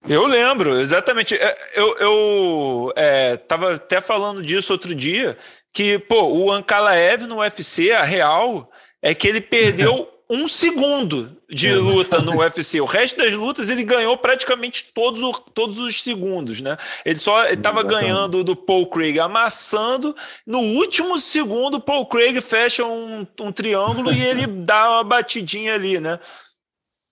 [0.08, 1.36] Eu lembro, exatamente.
[1.36, 2.94] É, eu
[3.36, 5.38] estava é, até falando disso outro dia,
[5.74, 8.70] que pô, o Ankalaev no UFC, a real,
[9.02, 12.80] é que ele perdeu um segundo de luta no UFC.
[12.82, 16.78] O resto das lutas ele ganhou praticamente todos, o, todos os segundos, né?
[17.06, 20.16] Ele só estava ganhando do Paul Craig amassando.
[20.46, 26.00] No último segundo, Paul Craig fecha um, um triângulo e ele dá uma batidinha ali,
[26.00, 26.20] né?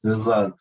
[0.03, 0.57] Exato.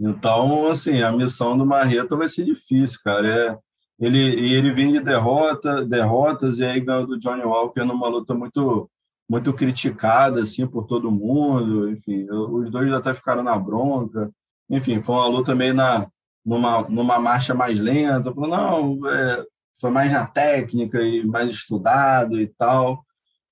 [0.00, 3.28] Então, assim, a missão do Marreta vai ser difícil, cara.
[3.28, 3.58] É,
[3.98, 8.32] ele, e ele vem de derrota, derrotas e aí ganhou do Johnny Walker numa luta
[8.32, 8.88] muito
[9.28, 14.30] muito criticada assim por todo mundo, enfim, os dois até ficaram na bronca,
[14.70, 16.08] enfim, foi uma luta meio na
[16.44, 19.44] numa numa marcha mais lenta, falou, não, é,
[19.80, 23.04] foi mais na técnica e mais estudado e tal.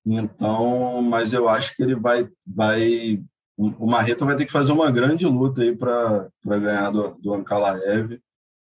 [0.05, 3.21] Então, mas eu acho que ele vai vai
[3.57, 8.19] o Marreta vai ter que fazer uma grande luta aí para ganhar do, do Ankalaev.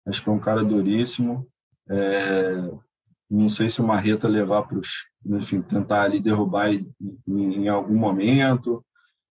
[0.08, 1.46] Acho que é um cara duríssimo.
[1.90, 2.54] É,
[3.30, 4.90] não sei se o Marreta levar para os.
[5.26, 6.86] Enfim, tentar ali derrubar em,
[7.28, 8.86] em algum momento.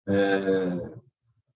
[0.08, 0.92] É,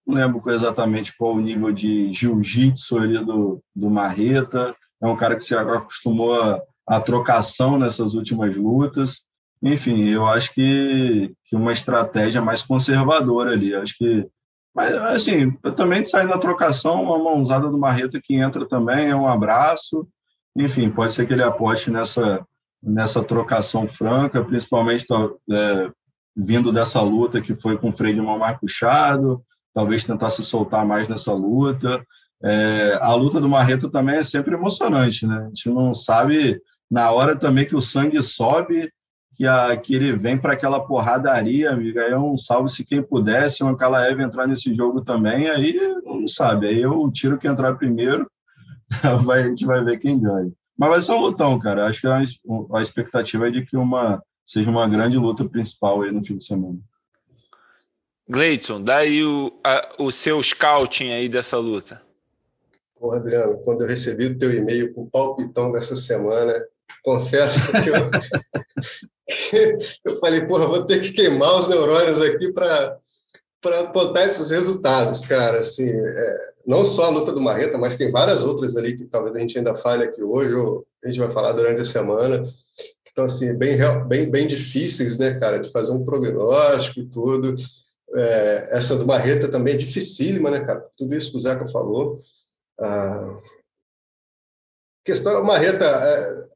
[0.05, 4.75] não lembro exatamente qual o nível de jiu-jitsu ali do, do Marreta.
[5.01, 9.21] É um cara que se acostumou a, a trocação nessas últimas lutas.
[9.61, 13.75] Enfim, eu acho que, que uma estratégia mais conservadora ali.
[13.75, 14.27] Acho que
[14.73, 19.27] mas, assim, também sair na trocação, uma mãozada do Marreta que entra também, é um
[19.27, 20.07] abraço.
[20.55, 22.45] Enfim, pode ser que ele aposte nessa,
[22.81, 25.05] nessa trocação franca, principalmente
[25.51, 25.89] é,
[26.35, 29.43] vindo dessa luta que foi com o freio de mão mais puxado,
[29.73, 32.05] talvez tentar se soltar mais nessa luta.
[32.43, 35.37] É, a luta do Marreta também é sempre emocionante, né?
[35.37, 38.91] A gente não sabe, na hora também que o sangue sobe,
[39.35, 42.03] que, a, que ele vem para aquela porradaria, amiga.
[42.03, 46.27] Aí é um salve-se quem puder, se o Ankalaev entrar nesse jogo também, aí não
[46.27, 46.67] sabe.
[46.67, 48.29] Aí eu tiro que entrar primeiro,
[49.23, 50.51] vai, a gente vai ver quem ganha.
[50.77, 51.85] Mas vai ser um lutão, cara.
[51.85, 52.21] Acho que a,
[52.73, 56.45] a expectativa é de que uma seja uma grande luta principal aí no fim de
[56.45, 56.77] semana.
[58.27, 62.01] Gleidson, dá aí o, a, o seu scouting aí dessa luta.
[62.97, 66.53] Pô, Adriano, quando eu recebi o teu e-mail com o palpitão dessa semana,
[67.03, 67.95] confesso que eu,
[70.05, 72.97] eu falei, porra, vou ter que queimar os neurônios aqui para
[73.63, 75.61] para botar esses resultados, cara.
[75.61, 79.35] Assim, é, não só a luta do Marreta, mas tem várias outras ali que talvez
[79.35, 82.43] a gente ainda fale aqui hoje, ou a gente vai falar durante a semana.
[83.09, 87.55] Então, assim, bem, bem, bem difíceis, né, cara, de fazer um prognóstico e tudo.
[88.13, 90.85] É, essa do Marreta também é dificílima, né, cara?
[90.97, 92.17] Tudo isso que o Zeca falou.
[92.79, 93.37] A
[95.05, 96.49] questão, o Marreta é,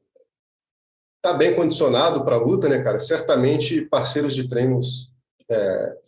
[1.22, 3.00] tá bem condicionado para a luta, né, cara?
[3.00, 5.12] Certamente parceiros de treinos
[5.50, 5.98] é,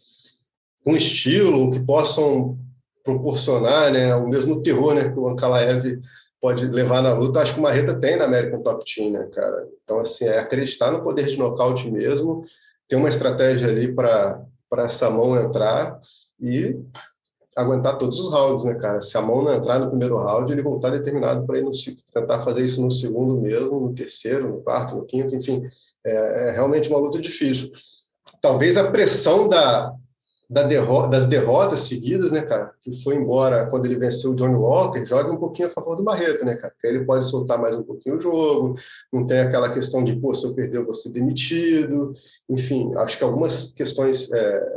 [0.84, 2.58] com estilo, que possam
[3.04, 6.00] proporcionar né, o mesmo terror né, que o Ankalaev
[6.40, 9.68] pode levar na luta, acho que o Marreta tem na American Top Team, né, cara?
[9.84, 12.44] Então, assim, é acreditar no poder de nocaute mesmo,
[12.88, 14.46] ter uma estratégia ali para
[14.78, 16.00] essa mão entrar
[16.40, 16.78] e
[17.56, 19.02] aguentar todos os rounds, né, cara?
[19.02, 21.70] Se a mão não entrar no primeiro round, ele voltar determinado para ir no
[22.12, 25.62] tentar fazer isso no segundo mesmo, no terceiro, no quarto, no quinto, enfim,
[26.04, 27.70] é, é realmente uma luta difícil.
[28.40, 29.92] Talvez a pressão da,
[30.50, 34.56] da derrota, das derrotas seguidas, né, cara, que foi embora quando ele venceu o Johnny
[34.56, 37.76] Walker, joga um pouquinho a favor do Barreto, né, cara, porque ele pode soltar mais
[37.76, 38.74] um pouquinho o jogo,
[39.12, 42.12] não tem aquela questão de, pô, se eu perder eu vou ser demitido,
[42.48, 44.68] enfim, acho que algumas questões é,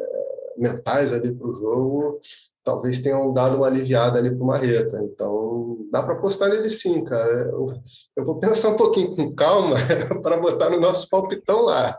[0.57, 2.19] mentais ali para o jogo
[2.63, 4.97] talvez tenham dado uma aliviada ali para o Marreta.
[5.03, 7.29] Então, dá para apostar nele sim, cara.
[7.29, 7.73] Eu,
[8.15, 9.75] eu, vou pensar um pouquinho com calma
[10.23, 11.97] para botar no nosso palpitão lá.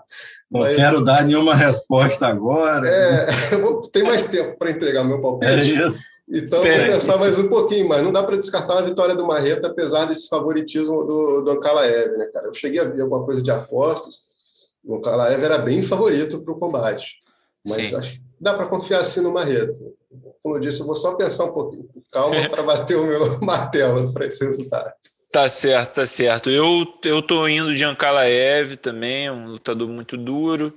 [0.51, 2.87] Não Mas, quero dar nenhuma resposta agora.
[2.87, 3.27] É,
[3.61, 5.53] vou, tem mais tempo para entregar meu palpite.
[5.53, 5.99] É isso.
[6.27, 9.69] Então, vou pensar mais um pouquinho, mas não dá para descartar a vitória do Marreta,
[9.69, 12.47] apesar desse favoritismo do, do Ankalaev, né, cara?
[12.47, 14.31] Eu cheguei a ver alguma coisa de apostas,
[14.83, 17.17] o Ankalaev era bem favorito para o combate,
[17.67, 17.97] mas Sim.
[17.97, 19.79] acho que dá para confiar assim no Marreta
[20.43, 24.12] como eu disse, eu vou só pensar um pouquinho, calma, para bater o meu martelo
[24.12, 24.93] para esse resultado.
[25.31, 26.49] Tá certo, tá certo.
[26.49, 30.73] Eu, eu tô indo de Ankalaev também, um lutador muito duro.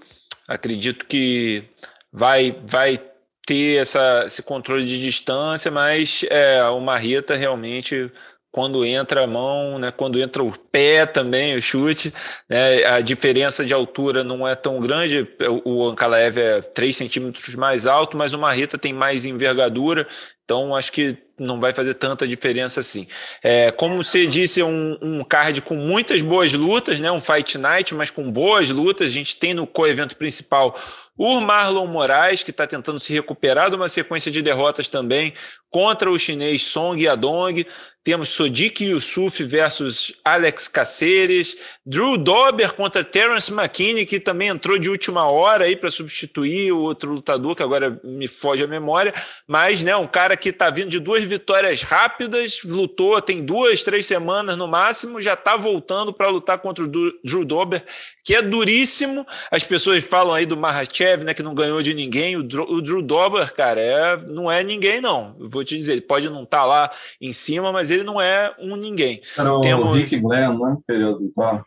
[0.48, 1.64] Acredito que
[2.12, 3.00] vai, vai
[3.46, 8.12] ter essa, esse controle de distância, mas é, o Marreta realmente
[8.58, 12.12] quando entra a mão, né, quando entra o pé também, o chute,
[12.50, 15.28] né, a diferença de altura não é tão grande,
[15.64, 20.08] o Ankalaev é 3 centímetros mais alto, mas o Marreta tem mais envergadura,
[20.44, 23.08] então acho que não vai fazer tanta diferença assim.
[23.44, 27.58] É, como você disse, é um, um card com muitas boas lutas, né, um Fight
[27.58, 30.78] Night, mas com boas lutas, a gente tem no co-evento principal
[31.18, 35.34] o Marlon Moraes, que está tentando se recuperar de uma sequência de derrotas também
[35.70, 37.66] contra o chinês Song Yadong.
[38.04, 41.58] Temos Sodiq Yusuf versus Alex Caceres.
[41.86, 46.80] Drew Dober contra Terence McKinney, que também entrou de última hora aí para substituir o
[46.80, 49.14] outro lutador, que agora me foge a memória.
[49.46, 54.06] Mas, né, um cara que está vindo de duas vitórias rápidas, lutou, tem duas, três
[54.06, 57.84] semanas no máximo, já está voltando para lutar contra o Drew Dober,
[58.24, 59.26] que é duríssimo.
[59.52, 62.36] As pessoas falam aí do Mahachev, né, que não ganhou de ninguém.
[62.36, 65.36] O Drew, o Drew Dober, cara, é, não é ninguém, não.
[65.40, 68.54] vou te dizer, ele pode não estar tá lá em cima, mas ele não é
[68.60, 69.22] um ninguém.
[69.38, 69.96] Era o Temos...
[69.96, 70.78] Rick Glenn, né?
[70.88, 71.64] Período, tá?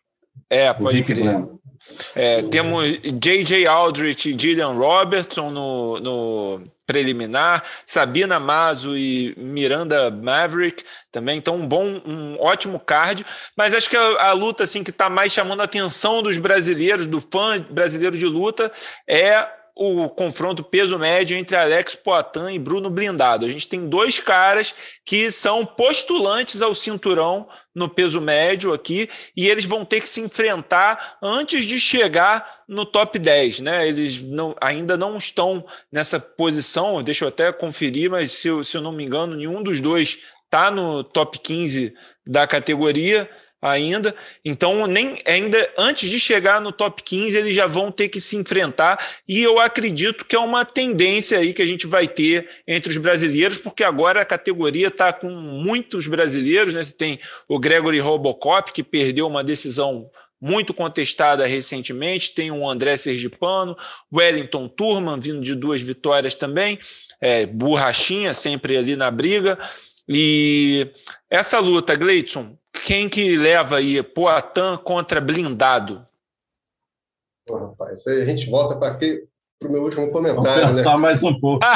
[0.49, 1.23] É, pode crer.
[1.23, 1.60] Glenn.
[2.15, 3.67] É, temos J.J.
[3.67, 11.67] Aldrich e Gillian Robertson no, no preliminar, Sabina Mazo e Miranda Maverick também, então um
[11.67, 13.25] bom, um ótimo card,
[13.57, 17.07] mas acho que a, a luta assim que está mais chamando a atenção dos brasileiros,
[17.07, 18.73] do fã brasileiro de luta,
[19.09, 19.47] é
[19.83, 23.47] o confronto peso médio entre Alex Poitin e Bruno Blindado.
[23.47, 24.75] A gente tem dois caras
[25.07, 30.21] que são postulantes ao cinturão no peso médio aqui e eles vão ter que se
[30.21, 33.89] enfrentar antes de chegar no top 10, né?
[33.89, 38.77] Eles não, ainda não estão nessa posição, deixa eu até conferir, mas se eu, se
[38.77, 41.95] eu não me engano, nenhum dos dois está no top 15
[42.27, 43.31] da categoria
[43.61, 44.15] ainda.
[44.45, 48.37] Então, nem ainda antes de chegar no top 15, eles já vão ter que se
[48.37, 49.05] enfrentar.
[49.29, 52.97] E eu acredito que é uma tendência aí que a gente vai ter entre os
[52.97, 56.83] brasileiros, porque agora a categoria está com muitos brasileiros, né?
[56.83, 62.97] Você tem o Gregory Robocop, que perdeu uma decisão muito contestada recentemente, tem o André
[62.97, 63.77] Sergipano,
[64.11, 66.79] Wellington Turman, vindo de duas vitórias também,
[67.21, 69.59] é, Borrachinha sempre ali na briga.
[70.13, 70.91] E
[71.31, 76.05] essa luta, Gleidson, quem que leva aí Poatan contra blindado?
[77.47, 79.23] Pô, rapaz, aí a gente volta para aqui
[79.61, 80.63] para o meu último comentário.
[80.63, 81.01] Vamos pensar né?
[81.01, 81.61] mais um pouco.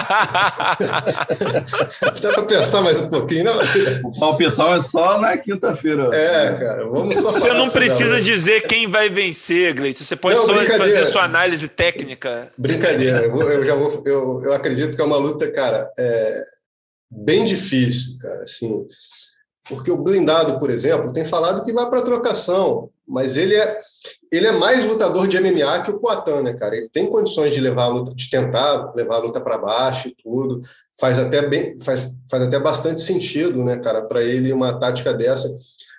[2.21, 3.61] Dá para pensar mais um pouquinho, não?
[4.05, 6.09] O palpitão é só na quinta-feira.
[6.13, 10.05] É, cara, vamos só Você não precisa dizer quem vai vencer, Gleice.
[10.05, 12.51] Você pode não, só fazer sua análise técnica.
[12.59, 13.27] Brincadeira.
[13.27, 14.03] Eu, vou, eu já vou.
[14.05, 16.45] Eu, eu acredito que é uma luta, cara, é
[17.17, 18.43] bem difícil, cara.
[18.43, 18.87] Assim,
[19.69, 23.81] porque o blindado, por exemplo, tem falado que vai para trocação, mas ele é,
[24.31, 26.77] ele é mais lutador de MMA que o Poatan, né, cara?
[26.77, 30.17] Ele tem condições de levar a luta, de tentar levar a luta para baixo e
[30.23, 30.61] tudo.
[30.99, 35.49] Faz até bem, faz, faz até bastante sentido, né, cara, para ele uma tática dessa.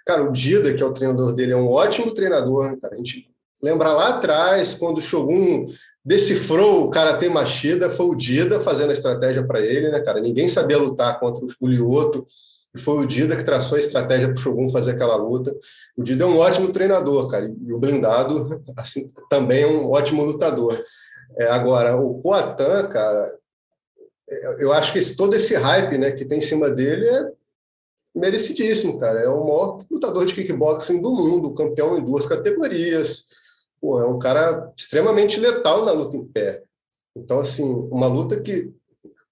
[0.06, 2.94] Cara, o Dida, que é o treinador dele, é um ótimo treinador, né, cara?
[2.94, 3.32] A gente
[3.64, 5.68] lembra lá atrás, quando o Shogun
[6.06, 10.22] decifrou o Karate Machida, foi o Dida fazendo a estratégia para ele, né, cara?
[10.22, 12.28] Ninguém sabia lutar contra o Lioto
[12.76, 15.56] e foi o Dida que traçou a estratégia para o Shogun fazer aquela luta.
[15.98, 20.24] O Dida é um ótimo treinador, cara, e o blindado assim, também é um ótimo
[20.24, 20.80] lutador.
[21.38, 23.36] É, agora, o Poatan, cara,
[24.30, 27.32] é, eu acho que esse, todo esse hype né, que tem em cima dele é
[28.14, 29.22] merecidíssimo, cara.
[29.22, 33.35] É o maior lutador de kickboxing do mundo, campeão em duas categorias.
[33.84, 36.64] É um cara extremamente letal na luta em pé.
[37.16, 38.74] Então, assim, uma luta que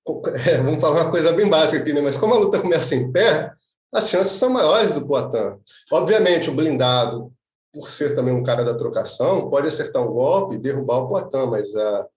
[0.45, 2.01] é, vamos falar uma coisa bem básica aqui, né?
[2.01, 3.51] mas como a luta começa em pé,
[3.93, 5.59] as chances são maiores do Poitin.
[5.91, 7.31] Obviamente, o blindado,
[7.71, 11.49] por ser também um cara da trocação, pode acertar um golpe e derrubar o Poitin,
[11.49, 12.07] mas a,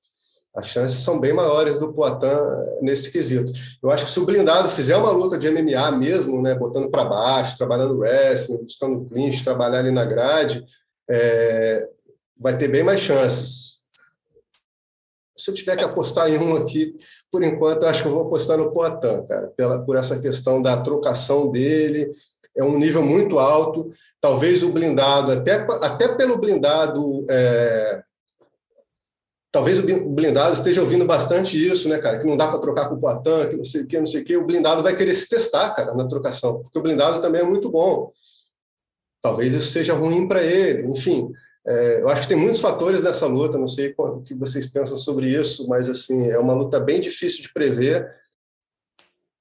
[0.56, 2.34] as chances são bem maiores do Poitin
[2.80, 3.52] nesse quesito.
[3.82, 7.04] Eu acho que se o blindado fizer uma luta de MMA mesmo, né, botando para
[7.04, 10.64] baixo, trabalhando wrestling, buscando clinch, trabalhar ali na grade,
[11.08, 11.88] é,
[12.38, 13.76] vai ter bem mais chances.
[15.36, 16.96] Se eu tiver que apostar em um aqui,
[17.30, 20.80] por enquanto, acho que eu vou apostar no Poitin, cara, pela, por essa questão da
[20.80, 22.10] trocação dele.
[22.56, 23.92] É um nível muito alto.
[24.20, 27.26] Talvez o blindado, até, até pelo blindado.
[27.28, 28.02] É,
[29.52, 32.18] talvez o blindado esteja ouvindo bastante isso, né, cara?
[32.18, 34.22] Que não dá para trocar com o Poitin, que não sei o que, não sei
[34.22, 34.36] o que.
[34.36, 37.70] O blindado vai querer se testar, cara, na trocação, porque o blindado também é muito
[37.70, 38.10] bom.
[39.20, 40.86] Talvez isso seja ruim para ele.
[40.86, 41.30] Enfim,
[41.66, 44.96] é, eu acho que tem muitos fatores nessa luta, não sei o que vocês pensam
[44.96, 48.08] sobre isso, mas assim é uma luta bem difícil de prever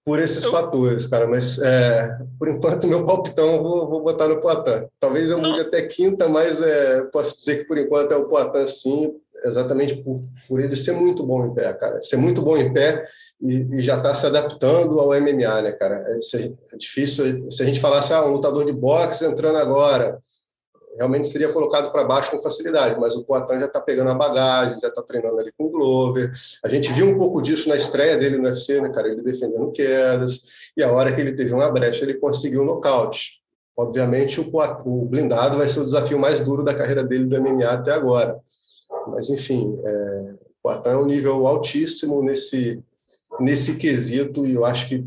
[0.03, 0.51] por esses eu...
[0.51, 1.27] fatores, cara.
[1.27, 4.87] Mas é, por enquanto meu palpitão vou, vou botar no Poitin.
[4.99, 8.67] Talvez eu mude até quinta, mas é, posso dizer que por enquanto é o Poitin
[8.67, 12.01] sim, exatamente por, por ele ser muito bom em pé, cara.
[12.01, 13.05] Ser muito bom em pé
[13.39, 15.95] e, e já está se adaptando ao MMA, né, cara?
[15.95, 20.19] É, é, difícil se a gente falasse ah, um lutador de boxe entrando agora
[20.97, 24.79] realmente seria colocado para baixo com facilidade, mas o Poitin já está pegando a bagagem,
[24.81, 26.31] já está treinando ali com o Glover.
[26.63, 29.07] A gente viu um pouco disso na estreia dele no UFC, né, cara?
[29.07, 30.43] Ele defendendo quedas,
[30.75, 33.41] e a hora que ele teve uma brecha, ele conseguiu o nocaute.
[33.77, 34.49] Obviamente, o,
[34.85, 38.39] o blindado vai ser o desafio mais duro da carreira dele do MMA até agora.
[39.07, 42.81] Mas, enfim, é, o Poitin é um nível altíssimo nesse,
[43.39, 45.05] nesse quesito, e eu acho que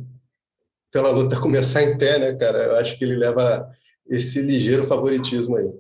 [0.93, 2.59] pela luta começar em pé, né, cara?
[2.65, 3.71] Eu acho que ele leva
[4.09, 5.71] esse ligeiro favoritismo aí.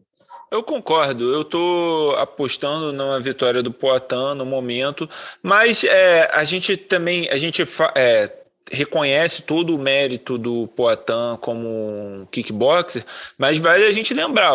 [0.50, 5.08] Eu concordo, eu estou apostando na vitória do Poitin no momento,
[5.42, 7.62] mas é, a gente também a gente
[7.94, 8.32] é,
[8.70, 13.04] reconhece todo o mérito do Poatan como kickboxer,
[13.36, 14.54] mas vale a gente lembrar,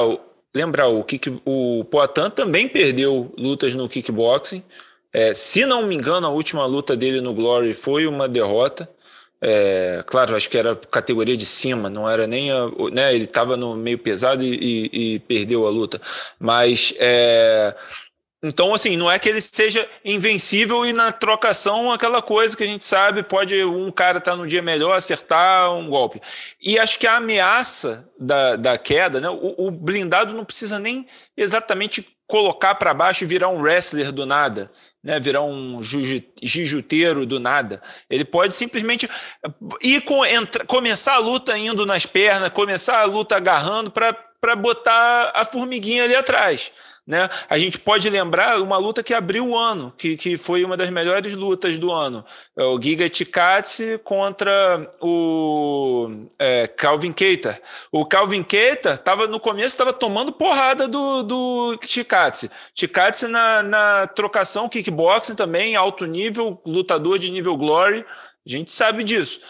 [0.53, 4.63] lembrar o, kick, o Poatan também perdeu lutas no kickboxing.
[5.11, 8.89] É, se não me engano, a última luta dele no Glory foi uma derrota.
[9.45, 13.57] É, claro, acho que era categoria de cima, não era nem a, né, ele estava
[13.57, 16.01] no meio pesado e, e, e, perdeu a luta.
[16.39, 17.75] Mas é,
[18.43, 22.67] então, assim, não é que ele seja invencível e na trocação aquela coisa que a
[22.67, 26.21] gente sabe, pode um cara estar tá no dia melhor, acertar um golpe.
[26.61, 31.07] E acho que a ameaça da, da queda, né, o, o blindado não precisa nem
[31.37, 34.71] exatamente colocar para baixo e virar um wrestler do nada
[35.03, 37.81] né, virar um jiu-jiteiro do nada.
[38.09, 39.09] Ele pode simplesmente
[39.81, 45.31] ir com, entra, começar a luta indo nas pernas, começar a luta agarrando para botar
[45.35, 46.71] a formiguinha ali atrás.
[47.05, 47.29] Né?
[47.49, 50.89] A gente pode lembrar uma luta que abriu o ano, que, que foi uma das
[50.89, 52.23] melhores lutas do ano.
[52.57, 57.61] É o Giga Tikatsi contra o é, Calvin Keita.
[57.91, 61.77] O Calvin Keita estava no começo estava tomando porrada do, do.
[62.73, 68.05] Tikatsi na, na trocação kickboxing também, alto nível, lutador de nível glory.
[68.45, 69.41] A gente sabe disso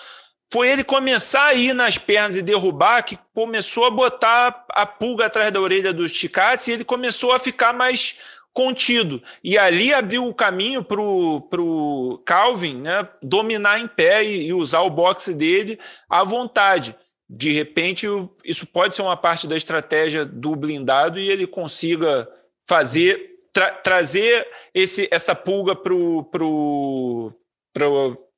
[0.54, 5.26] foi ele começar a ir nas pernas e derrubar que começou a botar a pulga
[5.26, 8.20] atrás da orelha dos Chicats e ele começou a ficar mais
[8.54, 9.20] contido.
[9.44, 14.82] E ali abriu o caminho para o Calvin né, dominar em pé e, e usar
[14.82, 16.96] o boxe dele à vontade.
[17.28, 18.06] De repente,
[18.46, 22.30] isso pode ser uma parte da estratégia do blindado e ele consiga
[22.68, 27.34] fazer, tra trazer esse, essa pulga para o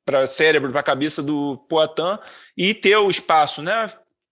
[0.05, 2.19] para cérebro, para a cabeça do Poitin
[2.55, 3.91] e ter o espaço, né?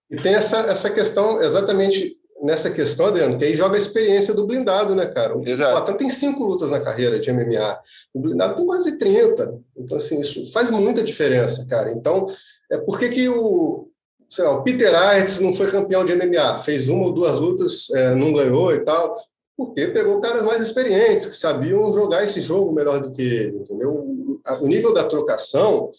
[0.10, 2.14] E tem essa, essa questão, exatamente
[2.44, 5.38] nessa questão, Adriano, que aí joga a experiência do blindado, né, cara?
[5.38, 5.82] O Exato.
[5.82, 7.80] Poitin tem cinco lutas na carreira de MMA,
[8.14, 9.60] o blindado tem quase 30.
[9.78, 11.92] Então, assim, isso faz muita diferença, cara.
[11.92, 12.28] Então,
[12.72, 13.88] é por que, que o,
[14.30, 16.60] sei lá, o Peter Aerts não foi campeão de MMA?
[16.60, 19.18] Fez uma ou duas lutas, é, não ganhou e tal
[19.56, 24.40] porque pegou caras mais experientes, que sabiam jogar esse jogo melhor do que ele, entendeu?
[24.62, 25.92] O nível da trocação,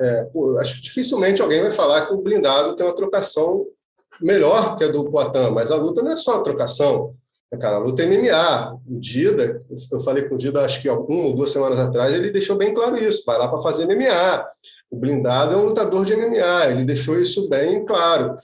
[0.00, 3.66] é, pô, acho que dificilmente alguém vai falar que o blindado tem uma trocação
[4.20, 7.14] melhor que a do Poitin, mas a luta não é só a trocação,
[7.50, 8.78] né, cara, a luta é MMA.
[8.86, 9.60] O Dida,
[9.90, 12.74] eu falei com o Dida acho que uma ou duas semanas atrás, ele deixou bem
[12.74, 14.46] claro isso, vai lá para fazer MMA.
[14.90, 18.36] O blindado é um lutador de MMA, ele deixou isso bem claro.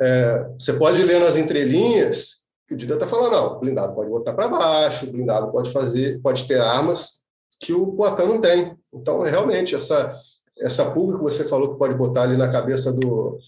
[0.00, 4.10] É, você pode ler nas entrelinhas que o Dida está falando, não, o blindado pode
[4.10, 7.24] botar para baixo, o blindado pode fazer, pode ter armas
[7.60, 8.76] que o Poitin não tem.
[8.92, 10.12] Então, é realmente, essa,
[10.58, 13.38] essa pulga que você falou que pode botar ali na cabeça do,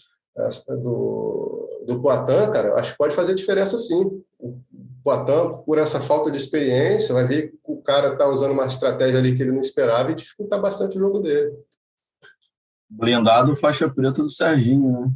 [0.82, 4.22] do, do Poitin, cara, acho que pode fazer diferença sim.
[4.38, 4.62] O
[5.02, 9.18] Poitin, por essa falta de experiência, vai ver que o cara está usando uma estratégia
[9.18, 11.52] ali que ele não esperava e dificultar bastante o jogo dele.
[12.88, 15.12] Blindado faixa preta do Serginho, né?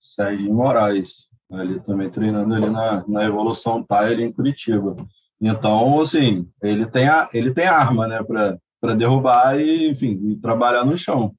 [0.00, 4.96] Serginho Moraes ali também treinando ali na, na Evolução Tire em Curitiba.
[5.40, 8.20] Então, assim, ele tem, a, ele tem arma, né,
[8.80, 11.34] para derrubar e, enfim, e trabalhar no chão.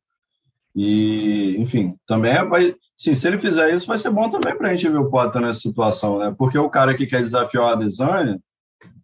[0.76, 4.70] E, enfim, também é, vai, sim, se ele fizer isso, vai ser bom também para
[4.70, 6.34] a gente ver o Potter nessa situação, né?
[6.38, 8.39] Porque o cara que quer desafiar o Adesanya,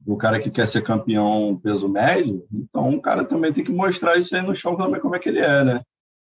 [0.05, 4.17] o cara que quer ser campeão peso médio, então o cara também tem que mostrar
[4.17, 5.81] isso aí no chão também, como é que ele é, né?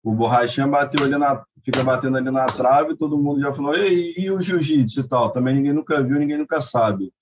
[0.02, 4.14] O Borrachinha bateu ali na, fica batendo ali na trave, todo mundo já falou, e,
[4.16, 5.30] e o jiu-jitsu e tal?
[5.30, 7.12] Também ninguém nunca viu, ninguém nunca sabe.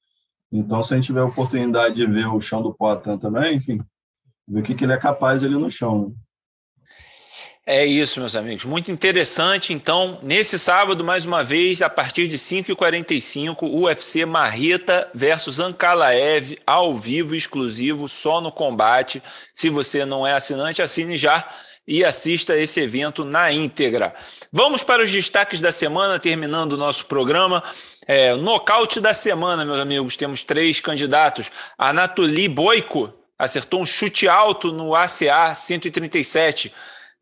[0.51, 3.81] Então, se a gente tiver a oportunidade de ver o chão do Poitin também, enfim,
[4.47, 6.15] ver o que, que ele é capaz ali no chão.
[7.65, 8.65] É isso, meus amigos.
[8.65, 9.73] Muito interessante.
[9.73, 16.93] Então, nesse sábado, mais uma vez, a partir de 5h45, UFC Marreta versus Ankalaev, ao
[16.97, 19.23] vivo, exclusivo, só no combate.
[19.55, 21.49] Se você não é assinante, assine já
[21.87, 24.15] e assista esse evento na íntegra.
[24.53, 27.63] Vamos para os destaques da semana, terminando o nosso programa.
[28.07, 30.17] É, nocaute da semana, meus amigos.
[30.17, 31.51] Temos três candidatos.
[31.77, 36.73] Anatoly Boiko acertou um chute alto no ACA 137.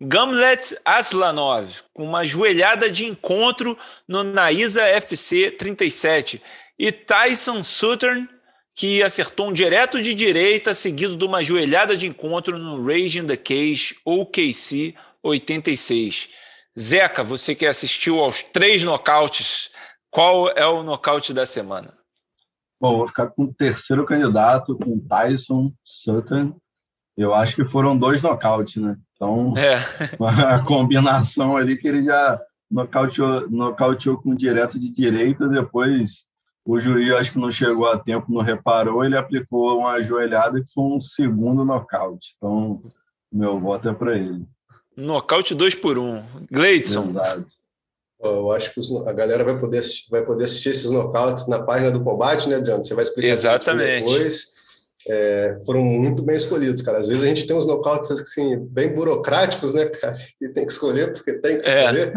[0.03, 3.77] Gamlet Aslanov, com uma joelhada de encontro
[4.09, 6.41] no Naisa FC 37.
[6.79, 8.27] E Tyson Sutter
[8.75, 13.27] que acertou um direto de direita, seguido de uma joelhada de encontro no Rage in
[13.27, 16.29] the Cage OKC 86.
[16.79, 19.71] Zeca, você que assistiu aos três nocautes,
[20.11, 21.95] qual é o nocaute da semana?
[22.81, 26.57] Bom, vou ficar com o terceiro candidato, com Tyson Sutton.
[27.17, 28.97] Eu acho que foram dois nocautes, né?
[29.15, 29.77] Então, é.
[30.47, 32.41] a combinação ali que ele já
[32.71, 36.25] nocauteou, nocauteou com direto de direita, depois
[36.65, 40.73] o juiz acho que não chegou a tempo, não reparou, ele aplicou uma ajoelhada que
[40.73, 42.35] foi um segundo nocaute.
[42.37, 42.83] Então,
[43.33, 44.45] meu voto é para ele.
[44.97, 46.23] Nocaute 2 por 1 um.
[46.51, 47.15] Gleidson.
[48.23, 51.91] Eu acho que a galera vai poder, assistir, vai poder assistir esses nocautes na página
[51.91, 52.85] do combate, né, Adriano?
[52.85, 54.05] Você vai explicar Exatamente.
[54.05, 54.60] depois
[55.09, 56.99] é, foram muito bem escolhidos, cara.
[56.99, 60.17] Às vezes a gente tem uns nocautes assim, bem burocráticos, né, cara?
[60.41, 61.85] E tem que escolher porque tem que é.
[61.85, 62.13] escolher.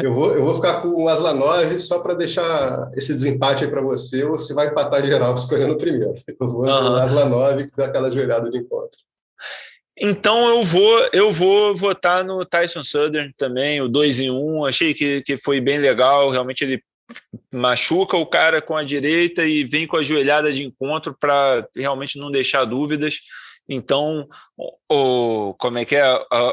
[0.06, 3.70] eu, vou, eu vou ficar com o Asla 9 só para deixar esse desempate aí
[3.70, 6.14] para você, ou se vai empatar geral escolhendo o primeiro.
[6.40, 6.66] Eu vou uhum.
[6.66, 8.98] no Asla 9 que dá aquela joelhada de encontro.
[10.02, 14.34] Então eu vou eu vou votar no Tyson Southern também, o 2 em 1.
[14.34, 14.64] Um.
[14.64, 16.30] Achei que, que foi bem legal.
[16.30, 16.82] Realmente ele
[17.52, 22.18] machuca o cara com a direita e vem com a joelhada de encontro para realmente
[22.18, 23.18] não deixar dúvidas.
[23.68, 24.28] Então,
[24.88, 26.04] o, como é que é?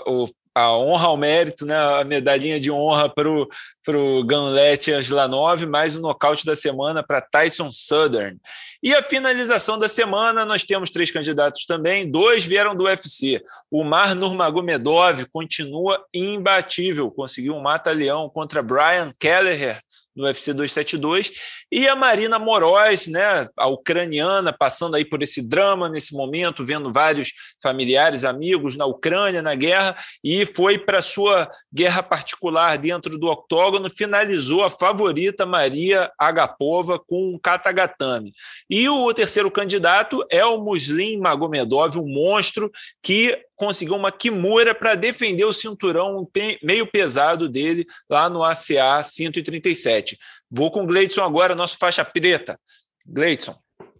[0.06, 0.28] O,
[0.58, 1.76] a honra ao mérito, né?
[1.76, 7.72] a medalhinha de honra para o Ganlete Aslanov, mais o nocaute da semana para Tyson
[7.72, 8.40] Southern.
[8.82, 13.40] E a finalização da semana, nós temos três candidatos também, dois vieram do UFC.
[13.70, 19.80] O Mar Nurmagomedov continua imbatível, conseguiu um mata-leão contra Brian Kelleher
[20.18, 21.32] no UFC 272,
[21.72, 26.92] e a Marina Moroz, né, a ucraniana, passando aí por esse drama nesse momento, vendo
[26.92, 27.32] vários
[27.62, 33.90] familiares, amigos na Ucrânia, na guerra, e foi para sua guerra particular dentro do octógono,
[33.90, 38.34] finalizou a favorita Maria Agapova com um katagatame.
[38.70, 42.72] E o terceiro candidato é o Muslim Magomedov, um monstro
[43.04, 46.30] que conseguiu uma Kimura para defender o cinturão
[46.64, 50.18] meio pesado dele lá no ACA 137.
[50.50, 52.58] Vou com o Gleidson agora, nosso faixa preta.
[53.06, 53.56] Gleidson.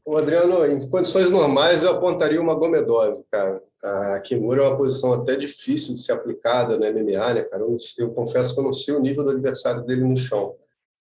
[0.06, 3.62] O Adriano, em condições normais, eu apontaria uma Gomedov, cara.
[3.84, 7.64] A Kimura é uma posição até difícil de ser aplicada no MMA, né, cara?
[7.64, 10.56] Eu, eu confesso que eu não sei o nível do adversário dele no chão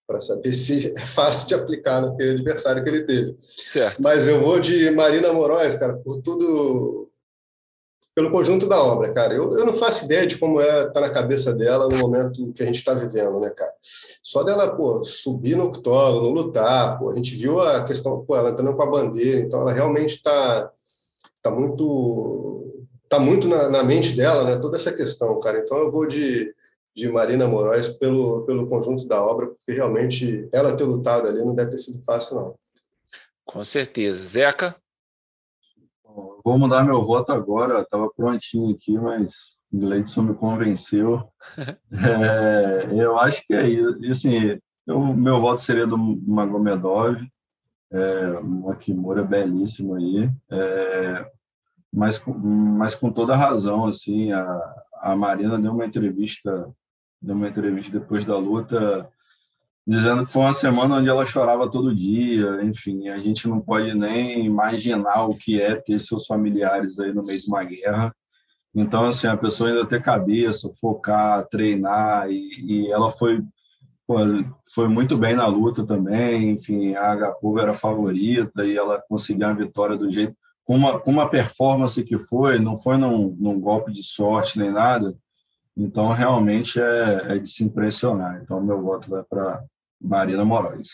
[0.07, 3.37] para saber se é fácil de aplicar naquele adversário que ele teve.
[3.43, 4.01] Certo.
[4.01, 7.06] Mas eu vou de Marina Moraes, cara, por tudo
[8.17, 9.35] pelo conjunto da obra, cara.
[9.35, 12.63] Eu, eu não faço ideia de como é tá na cabeça dela no momento que
[12.63, 13.75] a gente está vivendo, né, cara?
[14.23, 18.51] Só dela, pô, subir no octógono, lutar, pô, a gente viu a questão, pô, ela
[18.51, 20.73] entrando com a bandeira, então ela realmente está
[21.43, 25.59] tá muito tá muito na, na, mente dela, né, toda essa questão, cara.
[25.59, 26.55] Então eu vou de,
[26.95, 31.55] de Marina Moraes pelo, pelo conjunto da obra, porque realmente ela ter lutado ali não
[31.55, 32.55] deve ter sido fácil, não.
[33.45, 34.27] Com certeza.
[34.27, 34.75] Zeca?
[36.47, 39.35] Vou mudar meu voto agora, estava prontinho aqui, mas
[39.73, 41.29] o Gleidson me convenceu.
[41.91, 43.99] é, eu acho que é isso.
[44.01, 47.17] E, assim, eu, meu voto seria do Magomedov,
[47.91, 51.29] é, uma Kimura belíssima aí, é,
[51.93, 56.73] mas, mas com toda razão, assim, a, a Marina deu uma entrevista,
[57.21, 59.11] deu uma entrevista depois da luta
[59.87, 63.95] dizendo que foi uma semana onde ela chorava todo dia, enfim, a gente não pode
[63.95, 68.15] nem imaginar o que é ter seus familiares aí no meio de uma guerra.
[68.75, 73.43] Então, assim, a pessoa ainda ter cabeça, focar, treinar, e, e ela foi
[74.73, 79.49] foi muito bem na luta também, enfim, a Agapova era a favorita e ela conseguiu
[79.49, 80.33] a vitória do jeito,
[80.65, 84.71] com uma, com uma performance que foi, não foi num, num golpe de sorte nem
[84.71, 85.13] nada,
[85.77, 88.41] então realmente é, é de se impressionar.
[88.43, 89.61] Então, meu voto vai para
[90.01, 90.89] Marina Moraes.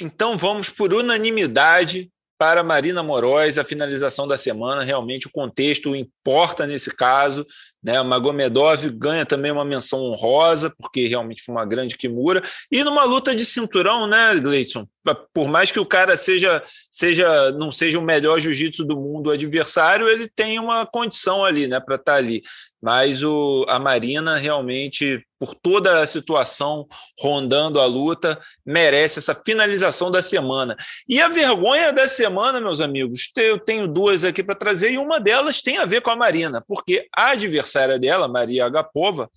[0.00, 4.82] Então vamos por unanimidade para Marina Moraes, a finalização da semana.
[4.82, 7.46] Realmente o contexto importa nesse caso.
[7.82, 8.00] Né?
[8.02, 12.42] Magomedov ganha também uma menção honrosa, porque realmente foi uma grande Kimura.
[12.70, 14.86] E numa luta de cinturão, né, Gleison?
[15.34, 19.32] Por mais que o cara seja, seja não seja o melhor jiu-jitsu do mundo, o
[19.32, 22.42] adversário, ele tem uma condição ali né, para estar tá ali
[22.82, 26.84] mas o, a Marina realmente, por toda a situação
[27.16, 30.76] rondando a luta, merece essa finalização da semana.
[31.08, 35.20] E a vergonha da semana, meus amigos, eu tenho duas aqui para trazer, e uma
[35.20, 39.28] delas tem a ver com a Marina, porque a adversária dela, Maria Agapova,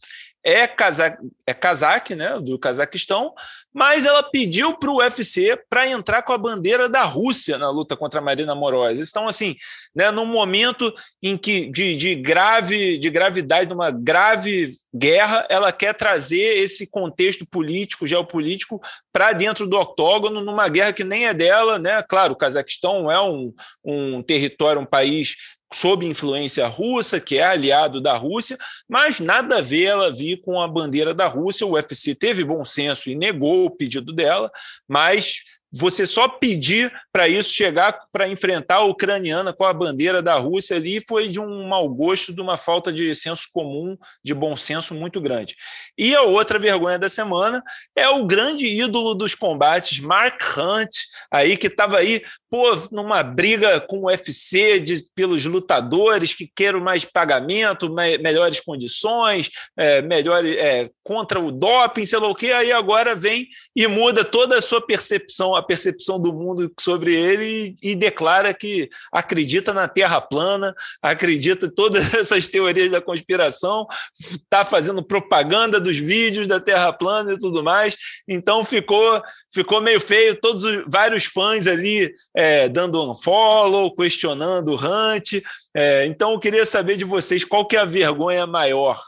[0.45, 1.17] é, Kazak,
[1.47, 3.33] é Kazak, né, do Cazaquistão,
[3.73, 7.97] mas ela pediu para o UFC para entrar com a bandeira da Rússia na luta
[7.97, 8.99] contra a Marina Moroz.
[8.99, 9.55] Estão assim,
[9.93, 15.71] né, num momento em que de, de grave de gravidade, de uma grave guerra, ela
[15.71, 18.79] quer trazer esse contexto político, geopolítico
[19.11, 22.03] para dentro do octógono, numa guerra que nem é dela, né?
[22.07, 23.51] Claro, o Cazaquistão é um,
[23.83, 25.35] um território, um país
[25.73, 30.61] sob influência russa, que é aliado da Rússia, mas nada a ver ela vir com
[30.61, 31.65] a bandeira da Rússia.
[31.65, 34.51] O UFC teve bom senso e negou o pedido dela,
[34.87, 35.43] mas
[35.77, 40.77] você só pedir para isso chegar para enfrentar a ucraniana com a bandeira da Rússia
[40.77, 44.93] ali foi de um mau gosto, de uma falta de senso comum, de bom senso
[44.93, 45.53] muito grande.
[45.97, 47.61] E a outra vergonha da semana
[47.93, 50.95] é o grande ídolo dos combates, Mark Hunt,
[51.29, 52.23] aí que estava aí,
[52.55, 58.61] pô, numa briga com o UFC de, pelos lutadores que querem mais pagamento, me, melhores
[58.61, 63.87] condições, é, melhor, é, contra o doping, sei lá o quê, aí agora vem e
[63.87, 68.89] muda toda a sua percepção, a percepção do mundo sobre ele e, e declara que
[69.11, 73.85] acredita na Terra plana, acredita em todas essas teorias da conspiração,
[74.17, 77.97] está fazendo propaganda dos vídeos da Terra plana e tudo mais.
[78.29, 79.21] Então ficou
[79.53, 85.41] ficou meio feio, todos os vários fãs ali é, dando um follow, questionando o Hunt.
[85.75, 89.01] É, então eu queria saber de vocês qual que é a vergonha maior.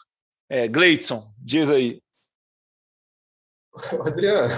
[0.49, 2.01] É, Gleidson, diz aí.
[4.05, 4.53] Adriano,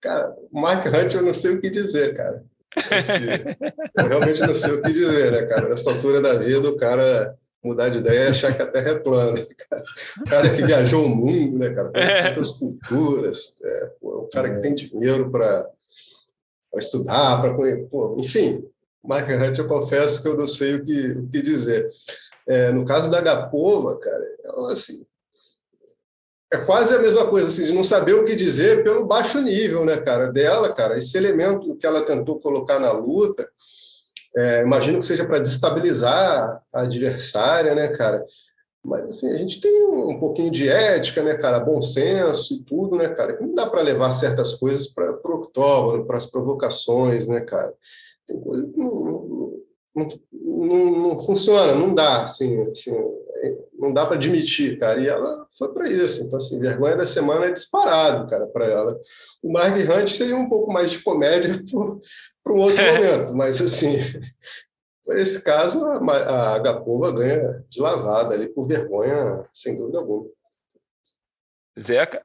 [0.00, 2.44] cara, o Mark Hunt eu não sei o que dizer, cara.
[3.96, 5.68] eu realmente não sei o que dizer, né, cara?
[5.68, 8.98] Nessa altura da vida, o cara mudar de ideia e achar que a Terra é
[8.98, 9.46] plana.
[9.70, 9.84] Cara.
[10.20, 11.90] O cara que viajou o mundo, né, cara?
[11.90, 12.22] Conhece é.
[12.28, 13.54] tantas culturas.
[13.64, 15.70] É, pô, um cara que tem dinheiro para
[16.78, 17.88] estudar, para conhecer.
[18.18, 18.64] Enfim,
[19.02, 21.88] Mark Hunt, eu confesso que eu não sei o que, o que dizer.
[22.46, 25.06] É, no caso da Gapova, cara, ela, assim,
[26.52, 29.84] é quase a mesma coisa, assim, de não saber o que dizer pelo baixo nível,
[29.84, 30.98] né, cara, dela, cara.
[30.98, 33.48] Esse elemento que ela tentou colocar na luta,
[34.36, 38.24] é, imagino que seja para destabilizar a adversária, né, cara?
[38.84, 41.58] Mas, assim, a gente tem um pouquinho de ética, né, cara?
[41.58, 43.38] Bom senso e tudo, né, cara?
[43.40, 47.72] Não dá para levar certas coisas para o octógono, para as provocações, né, cara?
[48.26, 49.50] Tem coisa que não,
[49.94, 52.94] não, não, não, funciona, não dá, assim, assim
[53.78, 55.00] não dá para admitir, cara.
[55.00, 56.22] E ela foi para isso.
[56.22, 58.98] Então, assim, vergonha da semana é disparado, cara, para ela.
[59.42, 61.50] O Mark Hunt seria um pouco mais de comédia
[62.42, 63.98] para um outro momento, mas, assim,
[65.04, 70.28] por esse caso, a, a Agapova ganha de lavada ali, por vergonha, sem dúvida alguma.
[71.78, 72.22] Zeca?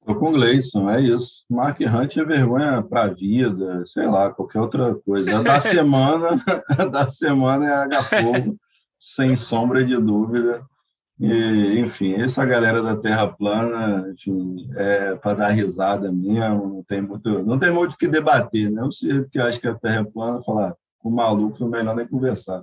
[0.00, 1.44] Estou com o Gleison, é isso.
[1.48, 5.42] Mark Hunt é vergonha para a vida, sei lá, qualquer outra coisa.
[5.42, 6.42] Da semana,
[6.90, 8.54] da semana é a Agapova
[8.98, 10.62] sem sombra de dúvida.
[11.18, 17.02] E, enfim, essa galera da Terra plana, enfim, é para dar risada mesmo, não tem
[17.02, 18.82] muito, não tem muito o que debater, né?
[19.02, 22.62] Eu que acho que a Terra é plana, falar com maluco, melhor nem conversar.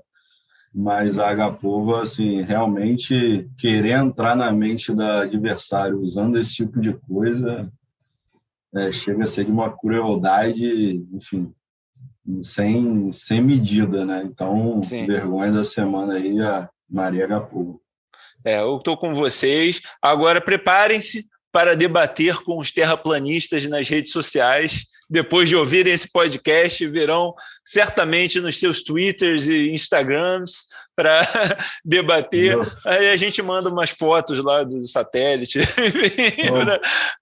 [0.73, 6.93] Mas a Agapova, assim, realmente querer entrar na mente da adversário usando esse tipo de
[6.93, 7.71] coisa,
[8.75, 11.51] é, chega a ser de uma crueldade, enfim,
[12.43, 14.23] sem, sem medida, né?
[14.25, 15.05] Então, Sim.
[15.07, 17.81] vergonha da semana aí, a Maria Agapogo.
[18.43, 19.81] É, eu estou com vocês.
[20.01, 24.85] Agora, preparem-se para debater com os terraplanistas nas redes sociais.
[25.09, 27.33] Depois de ouvirem esse podcast, verão
[27.65, 30.65] certamente nos seus Twitters e Instagrams
[30.95, 31.21] para
[31.85, 32.57] debater.
[32.57, 32.71] Meu.
[32.85, 35.59] Aí a gente manda umas fotos lá do satélite.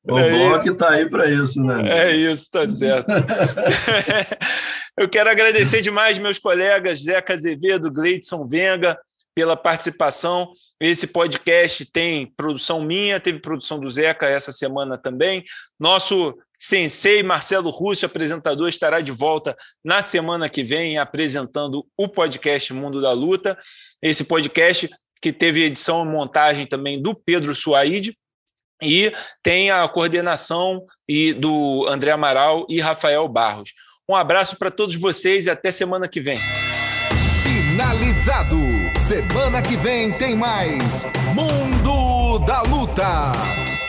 [0.03, 2.07] o blog está aí para isso, né?
[2.07, 3.07] É isso, tá certo.
[4.97, 8.97] Eu quero agradecer demais meus colegas Zeca Azevedo, Gleidson Venga,
[9.35, 10.53] pela participação.
[10.79, 15.43] Esse podcast tem produção minha, teve produção do Zeca essa semana também.
[15.77, 22.73] Nosso sensei Marcelo Russo, apresentador, estará de volta na semana que vem apresentando o podcast
[22.73, 23.57] Mundo da Luta.
[24.01, 24.89] Esse podcast
[25.21, 28.17] que teve edição e montagem também do Pedro Suaide
[28.81, 29.11] e
[29.41, 33.73] tem a coordenação e do André Amaral e Rafael Barros.
[34.07, 36.37] Um abraço para todos vocês e até semana que vem.
[37.43, 38.55] Finalizado.
[38.95, 43.84] Semana que vem tem mais Mundo da Luta.